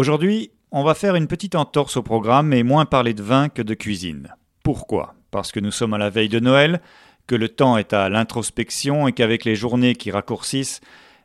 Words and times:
Aujourd'hui, 0.00 0.50
on 0.72 0.82
va 0.82 0.94
faire 0.94 1.14
une 1.14 1.26
petite 1.26 1.54
entorse 1.54 1.98
au 1.98 2.02
programme 2.02 2.54
et 2.54 2.62
moins 2.62 2.86
parler 2.86 3.12
de 3.12 3.22
vin 3.22 3.50
que 3.50 3.60
de 3.60 3.74
cuisine. 3.74 4.34
Pourquoi? 4.62 5.14
Parce 5.30 5.52
que 5.52 5.60
nous 5.60 5.70
sommes 5.70 5.92
à 5.92 5.98
la 5.98 6.08
veille 6.08 6.30
de 6.30 6.40
Noël, 6.40 6.80
que 7.26 7.34
le 7.34 7.50
temps 7.50 7.76
est 7.76 7.92
à 7.92 8.08
l'introspection 8.08 9.08
et 9.08 9.12
qu'avec 9.12 9.44
les 9.44 9.56
journées 9.56 9.94
qui 9.94 10.10
raccourcissent, 10.10 10.80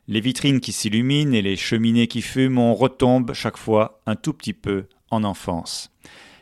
les 0.08 0.20
vitrines 0.20 0.60
qui 0.60 0.72
s'illuminent 0.72 1.32
et 1.32 1.40
les 1.40 1.56
cheminées 1.56 2.06
qui 2.06 2.20
fument, 2.20 2.58
on 2.58 2.74
retombe 2.74 3.32
chaque 3.32 3.56
fois 3.56 4.02
un 4.04 4.14
tout 4.14 4.34
petit 4.34 4.52
peu 4.52 4.84
en 5.10 5.24
enfance. 5.24 5.90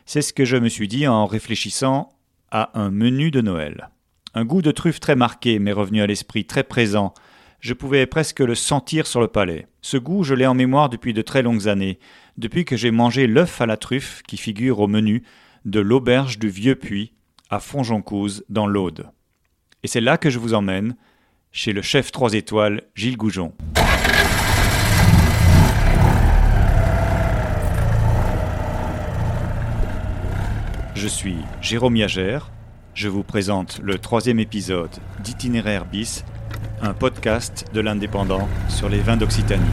C'est 0.05 0.21
ce 0.21 0.33
que 0.33 0.43
je 0.43 0.57
me 0.57 0.67
suis 0.67 0.89
dit 0.89 1.07
en 1.07 1.27
réfléchissant 1.27 2.09
à 2.51 2.77
un 2.77 2.91
menu 2.91 3.31
de 3.31 3.39
Noël. 3.39 3.91
Un 4.33 4.43
goût 4.43 4.61
de 4.61 4.71
truffe 4.71 4.99
très 4.99 5.15
marqué 5.15 5.57
m'est 5.57 5.71
revenu 5.71 6.01
à 6.01 6.07
l'esprit, 6.07 6.43
très 6.43 6.65
présent. 6.65 7.13
Je 7.59 7.73
pouvais 7.73 8.05
presque 8.05 8.41
le 8.41 8.55
sentir 8.55 9.07
sur 9.07 9.21
le 9.21 9.27
palais. 9.27 9.67
Ce 9.81 9.97
goût, 9.97 10.23
je 10.23 10.33
l'ai 10.33 10.45
en 10.45 10.53
mémoire 10.53 10.89
depuis 10.89 11.13
de 11.13 11.21
très 11.21 11.41
longues 11.41 11.67
années, 11.67 11.99
depuis 12.37 12.65
que 12.65 12.75
j'ai 12.75 12.91
mangé 12.91 13.27
l'œuf 13.27 13.61
à 13.61 13.65
la 13.65 13.77
truffe 13.77 14.21
qui 14.27 14.37
figure 14.37 14.79
au 14.79 14.87
menu 14.87 15.23
de 15.65 15.79
l'auberge 15.79 16.37
du 16.37 16.49
Vieux 16.49 16.75
Puy 16.75 17.13
à 17.49 17.59
Fonjoncouze 17.59 18.43
dans 18.49 18.67
l'Aude. 18.67 19.09
Et 19.83 19.87
c'est 19.87 20.01
là 20.01 20.17
que 20.17 20.29
je 20.29 20.39
vous 20.39 20.53
emmène, 20.53 20.95
chez 21.51 21.73
le 21.73 21.81
chef 21.81 22.11
trois 22.11 22.33
étoiles 22.33 22.81
Gilles 22.95 23.17
Goujon. 23.17 23.53
Je 30.95 31.07
suis 31.07 31.37
Jérôme 31.61 31.95
Yagère. 31.95 32.51
Je 32.93 33.09
vous 33.09 33.23
présente 33.23 33.79
le 33.83 33.99
troisième 33.99 34.39
épisode 34.39 34.89
d'Itinéraire 35.23 35.85
bis, 35.85 36.25
un 36.81 36.93
podcast 36.93 37.65
de 37.73 37.81
l'Indépendant 37.81 38.47
sur 38.69 38.89
les 38.89 38.99
vins 38.99 39.17
d'Occitanie. 39.17 39.63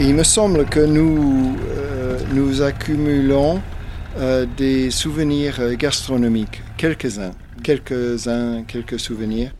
il 0.00 0.14
me 0.14 0.22
semble 0.22 0.64
que 0.64 0.80
nous, 0.80 1.56
euh, 1.68 2.18
nous 2.32 2.62
accumulons 2.62 3.60
euh, 4.18 4.46
des 4.56 4.90
souvenirs 4.90 5.56
euh, 5.60 5.74
gastronomiques, 5.76 6.62
quelques-uns, 6.76 7.32
quelques-uns, 7.62 8.62
quelques 8.64 8.98
souvenirs. 8.98 9.52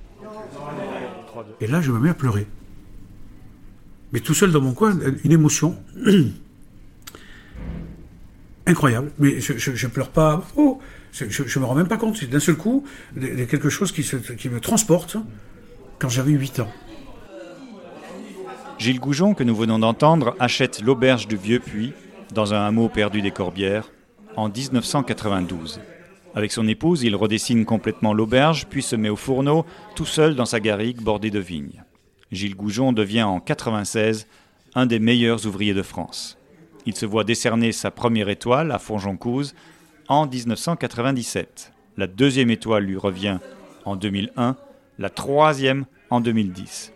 Et 1.61 1.67
là, 1.67 1.81
je 1.81 1.93
me 1.93 1.99
mets 1.99 2.11
à 2.11 2.15
pleurer. 2.15 2.47
Mais 4.13 4.21
tout 4.21 4.35
seul 4.35 4.51
dans 4.51 4.61
mon 4.61 4.73
coin, 4.73 4.97
une 5.25 5.33
émotion 5.33 5.77
incroyable. 8.71 9.11
Mais 9.19 9.41
je, 9.41 9.59
je, 9.59 9.87
pleure 9.87 10.11
pas. 10.11 10.43
Oh, 10.57 10.81
je, 11.13 11.59
me 11.59 11.65
rends 11.65 11.75
même 11.75 11.89
pas 11.89 11.97
compte. 11.97 12.25
D'un 12.25 12.41
seul 12.41 12.57
coup, 12.57 12.85
quelque 13.15 13.69
chose 13.69 13.93
qui, 13.93 14.49
me 14.49 14.61
transporte 14.61 15.17
quand 15.99 16.09
j'avais 16.09 16.33
8 16.33 16.61
ans. 16.61 16.73
Gilles 18.79 19.01
Goujon, 19.01 19.35
que 19.35 19.45
nous 19.45 19.55
venons 19.55 19.79
d'entendre, 19.79 20.35
achète 20.39 20.81
l'auberge 20.81 21.29
du 21.29 21.37
Vieux 21.37 21.61
Puy, 21.61 21.93
dans 22.33 22.55
un 22.55 22.65
hameau 22.65 22.89
perdu 22.89 23.21
des 23.21 23.31
Corbières, 23.31 23.91
en 24.37 24.49
1992. 24.49 25.81
Avec 26.35 26.53
son 26.53 26.67
épouse, 26.67 27.03
il 27.03 27.17
redessine 27.17 27.65
complètement 27.65 28.15
l'auberge, 28.15 28.67
puis 28.71 28.83
se 28.83 28.97
met 28.97 29.11
au 29.11 29.17
fourneau, 29.17 29.67
tout 29.97 30.07
seul 30.07 30.35
dans 30.35 30.47
sa 30.47 30.61
garrigue 30.61 31.03
bordée 31.03 31.31
de 31.31 31.41
vignes. 31.41 31.85
Gilles 32.33 32.55
Goujon 32.55 32.93
devient 32.93 33.25
en 33.25 33.41
96 33.41 34.27
un 34.75 34.87
des 34.87 35.01
meilleurs 35.01 35.47
ouvriers 35.47 35.75
de 35.75 35.83
France. 35.83 36.40
Il 36.87 36.97
se 36.97 37.07
voit 37.07 37.25
décerner 37.25 37.73
sa 37.73 37.91
première 37.91 38.29
étoile 38.29 38.73
à 38.73 38.79
Fonjoncouze 38.79 39.55
en 40.09 40.27
1997. 40.27 41.73
La 41.97 42.07
deuxième 42.07 42.51
étoile 42.51 42.85
lui 42.85 42.97
revient 42.97 43.39
en 43.85 43.97
2001, 43.97 44.57
la 44.99 45.11
troisième 45.11 45.85
en 46.11 46.21
2010. 46.21 46.93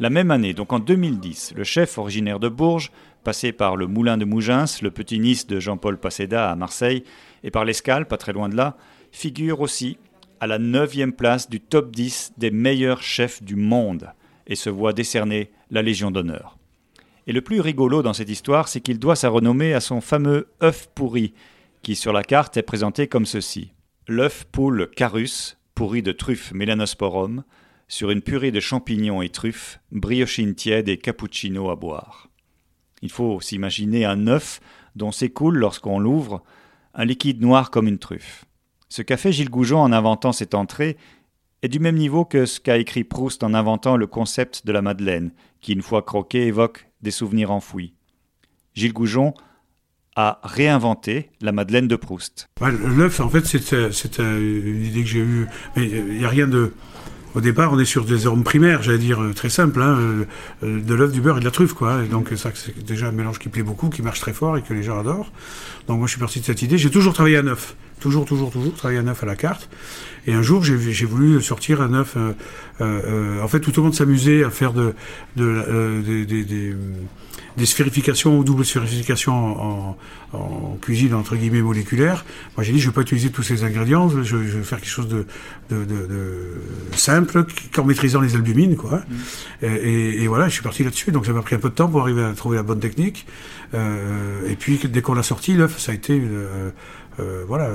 La 0.00 0.10
même 0.10 0.30
année, 0.30 0.54
donc 0.54 0.72
en 0.72 0.80
2010, 0.80 1.54
le 1.56 1.64
chef 1.64 1.98
originaire 1.98 2.40
de 2.40 2.48
Bourges, 2.48 2.90
passé 3.22 3.52
par 3.52 3.76
le 3.76 3.86
moulin 3.86 4.16
de 4.16 4.24
Mougens, 4.24 4.82
le 4.82 4.90
petit 4.90 5.20
Nice 5.20 5.46
de 5.46 5.60
Jean-Paul 5.60 5.98
Passeda 5.98 6.50
à 6.50 6.56
Marseille, 6.56 7.04
et 7.44 7.50
par 7.50 7.64
l'Escale, 7.64 8.08
pas 8.08 8.16
très 8.16 8.32
loin 8.32 8.48
de 8.48 8.56
là, 8.56 8.76
figure 9.12 9.60
aussi 9.60 9.98
à 10.40 10.48
la 10.48 10.58
neuvième 10.58 11.12
place 11.12 11.48
du 11.48 11.60
top 11.60 11.92
10 11.94 12.32
des 12.36 12.50
meilleurs 12.50 13.02
chefs 13.02 13.42
du 13.42 13.54
monde 13.54 14.10
et 14.48 14.56
se 14.56 14.70
voit 14.70 14.92
décerner 14.92 15.52
la 15.70 15.82
Légion 15.82 16.10
d'honneur. 16.10 16.58
Et 17.26 17.32
le 17.32 17.40
plus 17.40 17.60
rigolo 17.60 18.02
dans 18.02 18.12
cette 18.12 18.30
histoire, 18.30 18.68
c'est 18.68 18.80
qu'il 18.80 18.98
doit 18.98 19.16
sa 19.16 19.28
renommée 19.28 19.74
à 19.74 19.80
son 19.80 20.00
fameux 20.00 20.48
œuf 20.62 20.88
pourri, 20.94 21.34
qui 21.82 21.94
sur 21.94 22.12
la 22.12 22.22
carte 22.22 22.56
est 22.56 22.62
présenté 22.62 23.06
comme 23.06 23.26
ceci. 23.26 23.72
L'œuf 24.08 24.44
poule 24.50 24.90
carus, 24.90 25.58
pourri 25.74 26.02
de 26.02 26.12
truffes 26.12 26.52
mélanosporum, 26.52 27.44
sur 27.88 28.10
une 28.10 28.22
purée 28.22 28.50
de 28.50 28.60
champignons 28.60 29.22
et 29.22 29.28
truffes, 29.28 29.80
briochine 29.92 30.54
tiède 30.54 30.88
et 30.88 30.96
cappuccino 30.96 31.70
à 31.70 31.76
boire. 31.76 32.28
Il 33.02 33.10
faut 33.10 33.40
s'imaginer 33.40 34.04
un 34.04 34.26
œuf 34.26 34.60
dont 34.96 35.12
s'écoule, 35.12 35.58
lorsqu'on 35.58 35.98
l'ouvre, 35.98 36.42
un 36.94 37.04
liquide 37.04 37.40
noir 37.40 37.70
comme 37.70 37.88
une 37.88 37.98
truffe. 37.98 38.44
Ce 38.88 39.02
qu'a 39.02 39.16
fait 39.16 39.32
Gilles 39.32 39.50
Goujon 39.50 39.80
en 39.80 39.92
inventant 39.92 40.32
cette 40.32 40.54
entrée 40.54 40.96
est 41.62 41.68
du 41.68 41.78
même 41.78 41.96
niveau 41.96 42.24
que 42.24 42.44
ce 42.44 42.60
qu'a 42.60 42.78
écrit 42.78 43.04
Proust 43.04 43.42
en 43.42 43.54
inventant 43.54 43.96
le 43.96 44.06
concept 44.06 44.66
de 44.66 44.72
la 44.72 44.82
Madeleine, 44.82 45.32
qui, 45.60 45.72
une 45.72 45.82
fois 45.82 46.02
croqué, 46.02 46.46
évoque 46.46 46.88
des 47.02 47.10
souvenirs 47.10 47.50
enfouis. 47.50 47.94
Gilles 48.74 48.92
Goujon 48.92 49.34
a 50.14 50.40
réinventé 50.42 51.30
la 51.40 51.52
Madeleine 51.52 51.88
de 51.88 51.96
Proust. 51.96 52.48
L'œuf, 52.60 53.20
en 53.20 53.28
fait, 53.28 53.44
c'est 53.46 54.18
une 54.18 54.84
idée 54.84 55.02
que 55.02 55.08
j'ai 55.08 55.20
eue. 55.20 55.46
Mais 55.76 55.88
il 55.88 56.18
n'y 56.18 56.24
a 56.24 56.28
rien 56.28 56.46
de. 56.46 56.74
Au 57.34 57.40
départ, 57.40 57.72
on 57.72 57.78
est 57.78 57.86
sur 57.86 58.04
des 58.04 58.26
arômes 58.26 58.44
primaires, 58.44 58.82
j'allais 58.82 58.98
dire 58.98 59.20
très 59.34 59.48
simple, 59.48 59.80
hein, 59.80 59.98
euh, 60.62 60.80
de 60.80 60.94
l'œuf, 60.94 61.12
du 61.12 61.20
beurre 61.20 61.38
et 61.38 61.40
de 61.40 61.44
la 61.44 61.50
truffe, 61.50 61.72
quoi. 61.72 62.02
donc 62.02 62.28
ça, 62.36 62.50
c'est 62.54 62.84
déjà 62.84 63.08
un 63.08 63.12
mélange 63.12 63.38
qui 63.38 63.48
plaît 63.48 63.62
beaucoup, 63.62 63.88
qui 63.88 64.02
marche 64.02 64.20
très 64.20 64.34
fort 64.34 64.58
et 64.58 64.62
que 64.62 64.74
les 64.74 64.82
gens 64.82 65.00
adorent. 65.00 65.32
Donc 65.88 65.98
moi, 65.98 66.06
je 66.06 66.12
suis 66.12 66.20
parti 66.20 66.40
de 66.40 66.44
cette 66.44 66.60
idée. 66.60 66.76
J'ai 66.76 66.90
toujours 66.90 67.14
travaillé 67.14 67.38
à 67.38 67.42
neuf, 67.42 67.74
toujours, 68.00 68.26
toujours, 68.26 68.50
toujours 68.50 68.74
travaillé 68.74 68.98
à 68.98 69.02
neuf 69.02 69.22
à 69.22 69.26
la 69.26 69.36
carte. 69.36 69.70
Et 70.26 70.34
un 70.34 70.42
jour, 70.42 70.62
j'ai 70.62 71.06
voulu 71.06 71.40
sortir 71.40 71.80
un 71.80 71.88
neuf. 71.88 72.14
Euh, 72.16 72.32
euh, 72.80 73.42
en 73.42 73.48
fait, 73.48 73.60
tout 73.60 73.72
le 73.74 73.82
monde 73.82 73.94
s'amusait 73.94 74.44
à 74.44 74.50
faire 74.50 74.72
de, 74.72 74.94
de, 75.36 76.02
des 76.02 76.76
des 77.56 77.66
sphérifications 77.66 78.38
ou 78.38 78.44
double 78.44 78.64
sphérification 78.64 79.32
en, 79.32 79.96
en, 80.32 80.78
cuisine 80.80 81.14
entre 81.14 81.36
guillemets 81.36 81.62
moléculaire. 81.62 82.24
Moi 82.56 82.64
j'ai 82.64 82.72
dit 82.72 82.80
je 82.80 82.88
vais 82.88 82.94
pas 82.94 83.02
utiliser 83.02 83.30
tous 83.30 83.42
ces 83.42 83.64
ingrédients, 83.64 84.08
je, 84.08 84.22
je 84.22 84.36
vais 84.36 84.62
faire 84.62 84.80
quelque 84.80 84.90
chose 84.90 85.08
de, 85.08 85.26
de, 85.70 85.84
de, 85.84 86.06
de 86.06 86.96
simple, 86.96 87.44
en 87.78 87.84
maîtrisant 87.84 88.20
les 88.20 88.34
albumines 88.34 88.76
quoi. 88.76 88.98
Mm. 89.62 89.66
Et, 89.66 90.22
et, 90.22 90.26
voilà, 90.28 90.48
je 90.48 90.54
suis 90.54 90.62
parti 90.62 90.84
là-dessus. 90.84 91.12
Donc 91.12 91.26
ça 91.26 91.32
m'a 91.32 91.42
pris 91.42 91.54
un 91.54 91.58
peu 91.58 91.70
de 91.70 91.74
temps 91.74 91.88
pour 91.88 92.00
arriver 92.00 92.24
à 92.24 92.32
trouver 92.32 92.56
la 92.56 92.62
bonne 92.62 92.80
technique. 92.80 93.26
Euh, 93.74 94.48
et 94.48 94.56
puis 94.56 94.78
dès 94.78 95.02
qu'on 95.02 95.14
l'a 95.14 95.22
sorti, 95.22 95.54
l'œuf, 95.54 95.78
ça 95.78 95.92
a 95.92 95.94
été 95.94 96.18
euh, 96.18 96.70
euh, 97.20 97.44
voilà, 97.46 97.70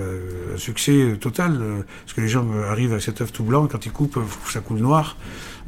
un 0.54 0.58
succès 0.58 1.18
total. 1.20 1.60
parce 2.04 2.14
que 2.14 2.22
les 2.22 2.28
gens 2.28 2.46
arrivent 2.70 2.94
à 2.94 3.00
cet 3.00 3.22
œuf 3.22 3.32
tout 3.32 3.44
blanc, 3.44 3.68
quand 3.68 3.86
ils 3.86 3.92
coupent, 3.92 4.20
ça 4.48 4.60
coule 4.60 4.80
noir. 4.80 5.18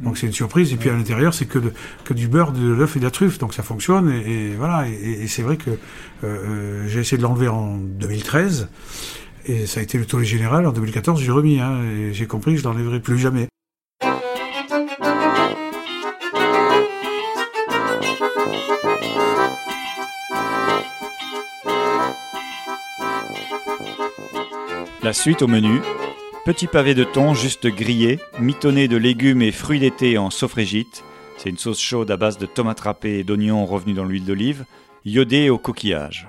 Donc 0.02 0.18
c'est 0.18 0.26
une 0.26 0.32
surprise. 0.32 0.72
Et 0.72 0.76
puis 0.76 0.88
à 0.88 0.94
l'intérieur, 0.94 1.34
c'est 1.34 1.46
que, 1.46 1.58
que 2.04 2.14
du 2.14 2.28
beurre, 2.28 2.52
de 2.52 2.68
l'œuf 2.68 2.96
et 2.96 2.98
de 2.98 3.04
la 3.04 3.10
truffe. 3.10 3.38
Donc 3.38 3.54
ça 3.54 3.62
fonctionne. 3.62 4.10
Et, 4.10 4.54
voilà. 4.56 4.88
Et, 4.88 5.26
c'est 5.26 5.42
vrai 5.42 5.56
que 5.56 5.70
euh, 5.70 5.74
euh, 6.24 6.88
j'ai 6.88 7.00
essayé 7.00 7.18
de 7.18 7.22
l'enlever 7.22 7.48
en 7.48 7.76
2013. 7.76 8.68
Et 9.46 9.66
ça 9.66 9.80
a 9.80 9.82
été 9.82 9.98
le 9.98 10.06
tollé 10.06 10.24
général. 10.24 10.66
En 10.66 10.72
2014, 10.72 11.20
j'ai 11.20 11.32
remis. 11.32 11.60
Hein, 11.60 11.82
et 11.84 12.12
j'ai 12.12 12.26
compris 12.26 12.54
que 12.54 12.60
je 12.60 12.64
l'enlèverai 12.64 13.00
plus 13.00 13.18
jamais. 13.18 13.48
La 25.02 25.14
suite 25.14 25.40
au 25.40 25.46
menu, 25.46 25.80
Petit 26.44 26.66
pavé 26.66 26.94
de 26.94 27.04
thon 27.04 27.32
juste 27.32 27.66
grillé, 27.66 28.18
mitonné 28.38 28.88
de 28.88 28.96
légumes 28.96 29.40
et 29.40 29.52
fruits 29.52 29.80
d'été 29.80 30.18
en 30.18 30.30
sofrégite. 30.30 31.04
C'est 31.36 31.48
une 31.48 31.58
sauce 31.58 31.80
chaude 31.80 32.10
à 32.10 32.16
base 32.16 32.38
de 32.38 32.46
tomates 32.46 32.80
râpées 32.80 33.18
et 33.18 33.24
d'oignons 33.24 33.64
revenus 33.64 33.96
dans 33.96 34.04
l'huile 34.04 34.24
d'olive, 34.24 34.64
iodée 35.04 35.48
au 35.48 35.58
coquillage. 35.58 36.28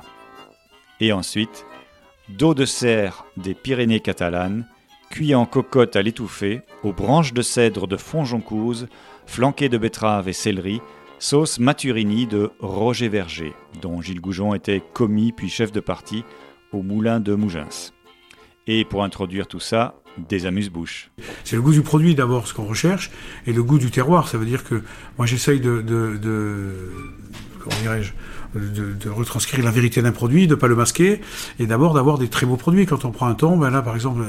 Et 1.00 1.12
ensuite, 1.14 1.66
dos 2.30 2.54
de 2.54 2.66
serre 2.66 3.26
des 3.36 3.54
Pyrénées 3.54 4.02
catalanes, 4.02 4.66
cuit 5.10 5.34
en 5.34 5.46
cocotte 5.46 5.96
à 5.96 6.02
l'étouffée, 6.02 6.62
aux 6.84 6.94
branches 6.94 7.34
de 7.34 7.42
cèdre 7.42 7.88
de 7.88 7.98
Fonjoncouze, 7.98 8.88
flanqué 9.26 9.70
de 9.70 9.78
betteraves 9.78 10.28
et 10.28 10.34
céleri, 10.34 10.82
sauce 11.20 11.60
maturini 11.60 12.26
de 12.26 12.52
Roger 12.60 13.10
Verger, 13.10 13.54
dont 13.82 14.02
Gilles 14.02 14.22
Goujon 14.22 14.54
était 14.54 14.84
commis 14.94 15.32
puis 15.32 15.50
chef 15.50 15.72
de 15.72 15.80
parti 15.80 16.24
au 16.74 16.84
moulin 16.84 17.20
de 17.20 17.34
Mougens. 17.34 17.94
Et 18.68 18.86
pour 18.86 19.04
introduire 19.04 19.48
tout 19.48 19.60
ça, 19.60 19.96
des 20.18 20.46
amuse-bouches. 20.46 21.12
C'est 21.44 21.56
le 21.56 21.62
goût 21.62 21.72
du 21.72 21.82
produit 21.82 22.16
d'abord, 22.16 22.48
ce 22.48 22.54
qu'on 22.54 22.66
recherche, 22.66 23.12
et 23.48 23.54
le 23.54 23.64
goût 23.64 23.78
du 23.78 23.92
terroir. 23.92 24.28
Ça 24.28 24.38
veut 24.38 24.46
dire 24.46 24.64
que 24.64 24.84
moi 25.18 25.26
j'essaye 25.26 25.60
de, 25.60 25.82
de, 25.82 26.18
de, 26.18 26.92
dirais-je, 27.82 28.12
de, 28.56 29.10
retranscrire 29.10 29.64
la 29.64 29.72
vérité 29.72 30.02
d'un 30.02 30.12
produit, 30.12 30.48
de 30.48 30.56
pas 30.56 30.68
le 30.68 30.76
masquer, 30.76 31.22
et 31.60 31.66
d'abord 31.66 31.94
d'avoir 31.94 32.18
des 32.18 32.28
très 32.28 32.46
beaux 32.46 32.58
produits. 32.58 32.86
Quand 32.86 33.06
on 33.06 33.12
prend 33.12 33.28
un 33.28 33.34
thon, 33.34 33.58
ben 33.58 33.70
là 33.70 33.82
par 33.82 33.96
exemple, 33.96 34.22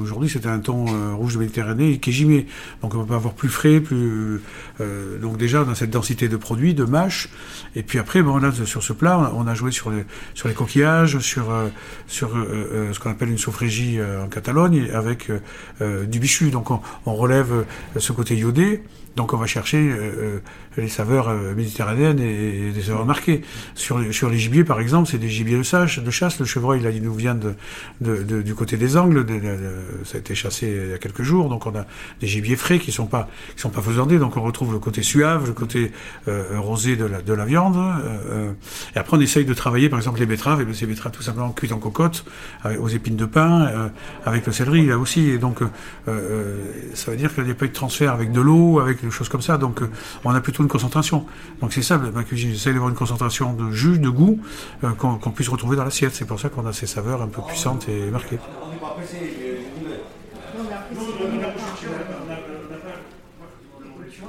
aujourd'hui 0.00 0.28
c'était 0.28 0.48
un 0.48 0.58
thon 0.58 0.86
euh, 0.88 1.14
rouge 1.14 1.34
de 1.34 1.38
Méditerranée 1.38 1.98
qui 1.98 2.10
est 2.10 2.12
gimé, 2.12 2.46
donc 2.82 2.94
on 2.94 3.04
peut 3.04 3.14
avoir 3.14 3.34
plus 3.34 3.48
frais, 3.48 3.80
plus 3.80 4.40
euh, 4.80 5.18
donc 5.18 5.36
déjà 5.36 5.64
dans 5.64 5.74
cette 5.74 5.90
densité 5.90 6.28
de 6.28 6.36
produits, 6.36 6.74
de 6.74 6.84
mâches, 6.84 7.28
et 7.74 7.82
puis 7.82 7.98
après 7.98 8.22
bon 8.22 8.36
là 8.38 8.52
sur 8.64 8.82
ce 8.82 8.92
plat, 8.92 9.32
on 9.34 9.46
a 9.46 9.54
joué 9.54 9.70
sur 9.70 9.90
les 9.90 10.54
coquillages, 10.54 11.18
sur 11.18 11.50
euh, 11.50 11.68
ce 12.08 12.98
qu'on 12.98 13.10
appelle 13.10 13.30
une 13.30 13.38
saufrégie 13.38 13.98
en 14.00 14.28
Catalogne 14.28 14.90
avec 14.92 15.30
du 15.80 16.18
bichu, 16.18 16.50
donc 16.50 16.70
on, 16.70 16.80
on 17.06 17.14
relève 17.14 17.64
ce 17.96 18.12
côté 18.12 18.36
iodé. 18.36 18.82
Donc 19.16 19.32
on 19.32 19.36
va 19.36 19.46
chercher 19.46 19.78
euh, 19.78 20.12
euh, 20.18 20.38
les 20.76 20.88
saveurs 20.88 21.28
euh, 21.28 21.54
méditerranéennes 21.54 22.20
et, 22.20 22.70
des 22.70 22.82
saveurs 22.82 23.04
marquées. 23.04 23.42
Sur, 23.74 24.00
sur 24.14 24.30
les 24.30 24.38
gibiers, 24.38 24.64
par 24.64 24.80
exemple, 24.80 25.08
c'est 25.10 25.18
des 25.18 25.28
gibiers 25.28 25.58
de, 25.58 25.62
chasse. 25.62 25.98
de 25.98 26.10
chasse. 26.10 26.38
Le 26.38 26.46
chevreuil, 26.46 26.80
là, 26.80 26.90
il 26.90 27.02
nous 27.02 27.14
vient 27.14 27.34
de, 27.34 27.54
de, 28.00 28.42
du 28.42 28.54
côté 28.54 28.76
des 28.76 28.96
Angles. 28.96 29.26
ça 30.04 30.16
a 30.16 30.20
été 30.20 30.34
chassé 30.34 30.80
il 30.84 30.90
y 30.90 30.94
a 30.94 30.98
quelques 30.98 31.22
jours. 31.22 31.48
Donc 31.48 31.66
on 31.66 31.74
a 31.76 31.86
des 32.20 32.26
gibiers 32.26 32.56
frais 32.56 32.78
qui 32.78 32.92
sont 32.92 33.06
pas 33.06 33.28
qui 33.54 33.60
sont 33.60 33.70
pas 33.70 33.82
faisandés. 33.82 34.18
Donc 34.18 34.36
on 34.36 34.42
retrouve 34.42 34.72
le 34.72 34.78
côté 34.78 35.02
suave, 35.02 35.46
le 35.46 35.52
côté 35.52 35.92
rosé 36.56 36.96
de 36.96 37.04
la, 37.04 37.20
de 37.20 37.32
la 37.32 37.44
viande. 37.44 37.76
et 38.94 38.98
après 38.98 39.16
on 39.16 39.20
essaye 39.20 39.44
de 39.44 39.54
travailler, 39.54 39.88
par 39.88 39.98
exemple, 39.98 40.20
les 40.20 40.26
betteraves. 40.26 40.62
Et 40.62 40.74
ces 40.74 40.86
betteraves 40.86 41.12
tout 41.12 41.22
simplement 41.22 41.50
cuites 41.50 41.72
en 41.72 41.78
cocotte, 41.78 42.24
aux 42.78 42.88
épines 42.88 43.16
de 43.16 43.26
pain, 43.26 43.90
avec 44.24 44.46
le 44.46 44.52
céleri 44.52 44.86
là 44.86 44.98
aussi. 44.98 45.28
Et 45.30 45.38
donc 45.38 45.60
ça 46.06 47.10
veut 47.10 47.16
dire 47.16 47.34
qu'il 47.34 47.44
n'y 47.44 47.50
a 47.50 47.54
pas 47.54 47.66
eu 47.66 47.70
de 47.70 47.74
transfert 47.74 48.12
avec 48.12 48.30
de 48.30 48.40
l'eau, 48.40 48.78
avec 48.78 49.00
choses 49.10 49.28
comme 49.28 49.42
ça. 49.42 49.58
Donc, 49.58 49.82
euh, 49.82 49.90
on 50.24 50.34
a 50.34 50.40
plutôt 50.40 50.62
une 50.62 50.68
concentration. 50.68 51.26
Donc, 51.60 51.72
c'est 51.72 51.82
ça, 51.82 51.98
ma 51.98 52.24
cuisine. 52.24 52.50
J'essaie 52.52 52.72
d'avoir 52.72 52.90
une 52.90 52.96
concentration 52.96 53.52
de 53.52 53.70
jus, 53.70 53.98
de 53.98 54.08
goût, 54.08 54.40
euh, 54.84 54.90
qu'on 54.90 55.30
puisse 55.30 55.48
retrouver 55.48 55.76
dans 55.76 55.84
l'assiette. 55.84 56.14
C'est 56.14 56.26
pour 56.26 56.40
ça 56.40 56.48
qu'on 56.48 56.66
a 56.66 56.72
ces 56.72 56.86
saveurs 56.86 57.22
un 57.22 57.28
peu 57.28 57.42
puissantes 57.42 57.88
et 57.88 58.10
marquées. 58.10 58.38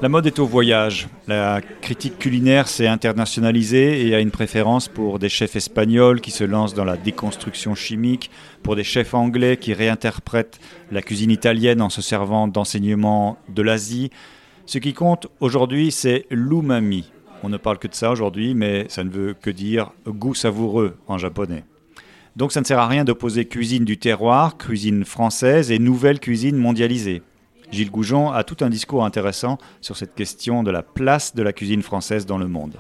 La 0.01 0.09
mode 0.09 0.25
est 0.25 0.39
au 0.39 0.47
voyage. 0.47 1.09
La 1.27 1.61
critique 1.61 2.17
culinaire 2.17 2.67
s'est 2.67 2.87
internationalisée 2.87 4.07
et 4.07 4.15
a 4.15 4.19
une 4.19 4.31
préférence 4.31 4.87
pour 4.87 5.19
des 5.19 5.29
chefs 5.29 5.55
espagnols 5.55 6.21
qui 6.21 6.31
se 6.31 6.43
lancent 6.43 6.73
dans 6.73 6.85
la 6.85 6.97
déconstruction 6.97 7.75
chimique, 7.75 8.31
pour 8.63 8.75
des 8.75 8.83
chefs 8.83 9.13
anglais 9.13 9.57
qui 9.57 9.75
réinterprètent 9.75 10.59
la 10.91 11.03
cuisine 11.03 11.29
italienne 11.29 11.83
en 11.83 11.91
se 11.91 12.01
servant 12.01 12.47
d'enseignements 12.47 13.37
de 13.49 13.61
l'Asie, 13.61 14.09
ce 14.71 14.77
qui 14.77 14.93
compte 14.93 15.27
aujourd'hui, 15.41 15.91
c'est 15.91 16.25
l'umami. 16.31 17.11
On 17.43 17.49
ne 17.49 17.57
parle 17.57 17.77
que 17.77 17.89
de 17.89 17.93
ça 17.93 18.09
aujourd'hui, 18.09 18.55
mais 18.55 18.85
ça 18.87 19.03
ne 19.03 19.09
veut 19.09 19.33
que 19.33 19.49
dire 19.49 19.91
goût 20.07 20.33
savoureux 20.33 20.95
en 21.09 21.17
japonais. 21.17 21.65
Donc 22.37 22.53
ça 22.53 22.61
ne 22.61 22.65
sert 22.65 22.79
à 22.79 22.87
rien 22.87 23.03
d'opposer 23.03 23.43
cuisine 23.43 23.83
du 23.83 23.97
terroir, 23.97 24.57
cuisine 24.57 25.03
française 25.03 25.71
et 25.71 25.77
nouvelle 25.77 26.21
cuisine 26.21 26.55
mondialisée. 26.55 27.21
Gilles 27.73 27.91
Goujon 27.91 28.31
a 28.31 28.45
tout 28.45 28.55
un 28.61 28.69
discours 28.69 29.03
intéressant 29.03 29.57
sur 29.81 29.97
cette 29.97 30.15
question 30.15 30.63
de 30.63 30.71
la 30.71 30.83
place 30.83 31.35
de 31.35 31.43
la 31.43 31.51
cuisine 31.51 31.81
française 31.81 32.25
dans 32.25 32.37
le 32.37 32.47
monde. 32.47 32.77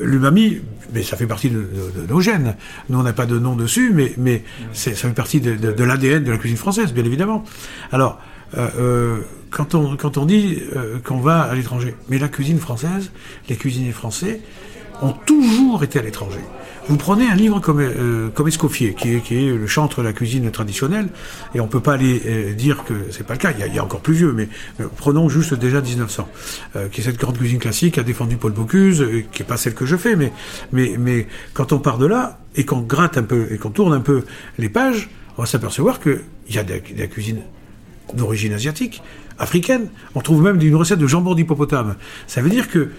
L'umami, 0.00 0.60
mais 0.94 1.02
ça 1.02 1.16
fait 1.16 1.26
partie 1.26 1.50
de, 1.50 1.66
nos 2.08 2.20
gènes. 2.20 2.54
Nous, 2.88 3.00
on 3.00 3.02
n'a 3.02 3.12
pas 3.12 3.26
de 3.26 3.40
nom 3.40 3.56
dessus, 3.56 3.92
mais, 3.92 4.44
ça 4.74 4.92
fait 4.92 5.08
partie 5.08 5.40
de, 5.40 5.56
de 5.56 5.84
l'ADN 5.84 6.22
de 6.22 6.30
la 6.30 6.38
cuisine 6.38 6.56
française, 6.56 6.92
bien 6.92 7.04
évidemment. 7.04 7.42
Alors, 7.90 8.20
euh, 8.56 8.68
euh, 8.78 9.16
quand, 9.50 9.74
on, 9.74 9.96
quand 9.96 10.18
on 10.18 10.26
dit 10.26 10.58
euh, 10.76 10.98
qu'on 11.04 11.20
va 11.20 11.42
à 11.42 11.54
l'étranger, 11.54 11.94
mais 12.08 12.18
la 12.18 12.28
cuisine 12.28 12.58
française, 12.58 13.10
les 13.48 13.56
cuisiniers 13.56 13.92
français 13.92 14.40
ont 15.00 15.12
toujours 15.12 15.82
été 15.82 15.98
à 15.98 16.02
l'étranger. 16.02 16.40
Vous 16.88 16.96
prenez 16.96 17.26
un 17.26 17.36
livre 17.36 17.60
comme, 17.60 17.80
comme 18.34 18.48
Escoffier, 18.48 18.94
qui 18.94 19.14
est, 19.14 19.56
le 19.56 19.66
chantre 19.68 20.00
de 20.00 20.06
la 20.06 20.12
cuisine 20.12 20.50
traditionnelle, 20.50 21.08
et 21.54 21.60
on 21.60 21.68
peut 21.68 21.80
pas 21.80 21.92
aller 21.92 22.54
dire 22.54 22.82
que 22.84 22.92
c'est 23.10 23.24
pas 23.24 23.34
le 23.34 23.38
cas. 23.38 23.52
Il 23.52 23.72
y, 23.72 23.78
a, 23.78 23.84
encore 23.84 24.00
plus 24.00 24.14
vieux, 24.14 24.32
mais, 24.32 24.48
prenons 24.96 25.28
juste 25.28 25.54
déjà 25.54 25.80
1900, 25.80 26.28
qui 26.90 27.00
est 27.00 27.04
cette 27.04 27.18
grande 27.18 27.38
cuisine 27.38 27.60
classique 27.60 27.98
a 27.98 28.02
défendu 28.02 28.36
Paul 28.36 28.50
Bocuse, 28.50 29.04
qui 29.30 29.42
est 29.42 29.46
pas 29.46 29.56
celle 29.56 29.74
que 29.74 29.86
je 29.86 29.96
fais, 29.96 30.16
mais, 30.16 30.32
mais, 30.72 30.96
mais 30.98 31.28
quand 31.52 31.72
on 31.72 31.78
part 31.78 31.98
de 31.98 32.06
là 32.06 32.40
et 32.56 32.64
qu'on 32.64 32.80
gratte 32.80 33.16
un 33.16 33.24
peu 33.24 33.46
et 33.52 33.58
qu'on 33.58 33.70
tourne 33.70 33.92
un 33.92 34.00
peu 34.00 34.24
les 34.58 34.68
pages, 34.68 35.08
on 35.38 35.42
va 35.42 35.46
s'apercevoir 35.46 36.00
qu'il 36.00 36.20
y 36.50 36.58
a 36.58 36.64
de 36.64 36.80
la 36.96 37.06
cuisine 37.06 37.42
d'origine 38.14 38.52
asiatique, 38.52 39.02
africaine. 39.38 39.88
On 40.14 40.20
trouve 40.20 40.42
même 40.42 40.60
une 40.60 40.74
recette 40.74 40.98
de 40.98 41.06
jambon 41.06 41.34
d'hippopotame. 41.34 41.96
Ça 42.26 42.40
veut 42.40 42.50
dire 42.50 42.68
que 42.68 42.90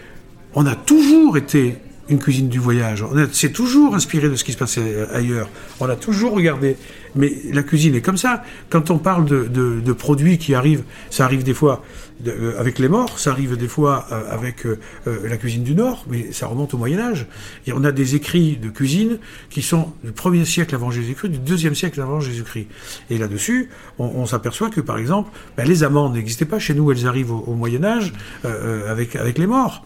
on 0.55 0.65
a 0.65 0.75
toujours 0.75 1.37
été 1.37 1.77
une 2.09 2.19
cuisine 2.19 2.49
du 2.49 2.59
voyage. 2.59 3.03
On 3.03 3.15
s'est 3.31 3.51
toujours 3.51 3.95
inspiré 3.95 4.29
de 4.29 4.35
ce 4.35 4.43
qui 4.43 4.51
se 4.51 4.57
passait 4.57 5.07
ailleurs. 5.13 5.49
On 5.79 5.87
a 5.87 5.95
toujours 5.95 6.33
regardé. 6.33 6.75
Mais 7.15 7.31
la 7.51 7.63
cuisine 7.63 7.95
est 7.95 8.01
comme 8.01 8.17
ça. 8.17 8.43
Quand 8.69 8.89
on 8.89 8.97
parle 8.97 9.25
de, 9.25 9.93
produits 9.93 10.37
qui 10.37 10.55
arrivent, 10.55 10.83
ça 11.09 11.25
arrive 11.25 11.43
des 11.43 11.53
fois 11.53 11.83
euh, 12.27 12.59
avec 12.59 12.79
les 12.79 12.87
morts, 12.87 13.19
ça 13.19 13.31
arrive 13.31 13.57
des 13.57 13.67
fois 13.67 14.07
euh, 14.11 14.23
avec 14.31 14.65
euh, 14.65 14.77
la 15.05 15.37
cuisine 15.37 15.63
du 15.63 15.75
Nord, 15.75 16.05
mais 16.09 16.31
ça 16.31 16.47
remonte 16.47 16.73
au 16.73 16.77
Moyen 16.77 16.99
Âge. 16.99 17.27
Et 17.67 17.73
on 17.73 17.83
a 17.83 17.91
des 17.91 18.15
écrits 18.15 18.57
de 18.57 18.69
cuisine 18.69 19.19
qui 19.49 19.61
sont 19.61 19.93
du 20.03 20.11
1er 20.11 20.45
siècle 20.45 20.73
avant 20.73 20.89
Jésus-Christ, 20.89 21.29
du 21.29 21.53
2e 21.53 21.75
siècle 21.75 22.01
avant 22.01 22.19
Jésus-Christ. 22.19 22.67
Et 23.09 23.17
là-dessus, 23.17 23.69
on, 23.99 24.25
s'aperçoit 24.25 24.69
que, 24.69 24.81
par 24.81 24.97
exemple, 24.97 25.29
ben, 25.57 25.67
les 25.67 25.83
amandes 25.83 26.13
n'existaient 26.13 26.45
pas 26.45 26.59
chez 26.59 26.73
nous, 26.73 26.91
elles 26.91 27.07
arrivent 27.07 27.31
au, 27.31 27.53
Moyen 27.53 27.83
Âge 27.83 28.13
avec, 28.43 29.15
avec 29.15 29.37
les 29.37 29.47
morts. 29.47 29.85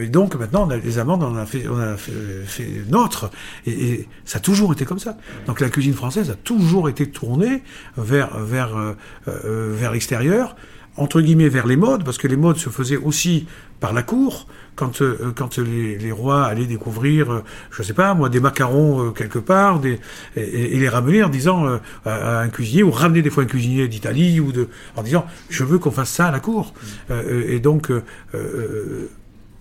Et 0.00 0.08
donc 0.08 0.34
maintenant, 0.36 0.66
on 0.66 0.70
a 0.70 0.76
les 0.76 0.98
amandes, 0.98 1.22
on 1.22 1.36
a 1.36 1.46
fait, 1.46 1.66
on 1.68 1.78
a 1.78 1.96
fait, 1.96 2.66
notre, 2.88 3.30
et, 3.66 3.70
et, 3.70 4.08
ça 4.24 4.38
a 4.38 4.40
toujours 4.40 4.72
été 4.72 4.84
comme 4.84 4.98
ça. 4.98 5.16
Donc 5.46 5.60
la 5.60 5.68
cuisine 5.68 5.94
française 5.94 6.30
a 6.30 6.34
toujours 6.34 6.88
été 6.88 7.08
tournée 7.10 7.62
vers, 7.96 8.38
vers, 8.38 8.76
euh, 8.76 8.92
euh, 9.28 9.74
vers 9.74 9.92
l'extérieur, 9.92 10.56
entre 10.96 11.20
guillemets 11.20 11.48
vers 11.48 11.66
les 11.66 11.76
modes, 11.76 12.04
parce 12.04 12.18
que 12.18 12.26
les 12.26 12.36
modes 12.36 12.56
se 12.56 12.70
faisaient 12.70 12.96
aussi 12.96 13.46
par 13.80 13.92
la 13.92 14.02
cour, 14.02 14.48
quand, 14.74 15.02
euh, 15.02 15.32
quand 15.34 15.58
les, 15.58 16.12
rois 16.12 16.44
allaient 16.44 16.66
découvrir, 16.66 17.42
je 17.70 17.82
sais 17.82 17.92
pas 17.92 18.14
moi, 18.14 18.28
des 18.28 18.40
macarons 18.40 19.12
quelque 19.12 19.38
part, 19.38 19.78
des, 19.78 20.00
et, 20.36 20.78
les 20.78 20.88
ramener 20.88 21.22
en 21.22 21.28
disant 21.28 21.78
à, 22.04 22.40
un 22.40 22.48
cuisinier, 22.48 22.82
ou 22.82 22.90
ramener 22.90 23.22
des 23.22 23.30
fois 23.30 23.44
un 23.44 23.46
cuisinier 23.46 23.86
d'Italie, 23.86 24.40
ou 24.40 24.50
de, 24.52 24.68
en 24.96 25.02
disant, 25.02 25.26
je 25.50 25.62
veux 25.64 25.78
qu'on 25.78 25.92
fasse 25.92 26.10
ça 26.10 26.26
à 26.26 26.32
la 26.32 26.40
cour. 26.40 26.74
et 27.10 27.60
donc, 27.60 27.92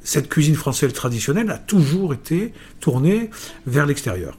cette 0.07 0.29
cuisine 0.29 0.55
française 0.55 0.93
traditionnelle 0.93 1.51
a 1.51 1.57
toujours 1.57 2.13
été 2.13 2.53
tournée 2.79 3.29
vers 3.65 3.85
l'extérieur. 3.85 4.37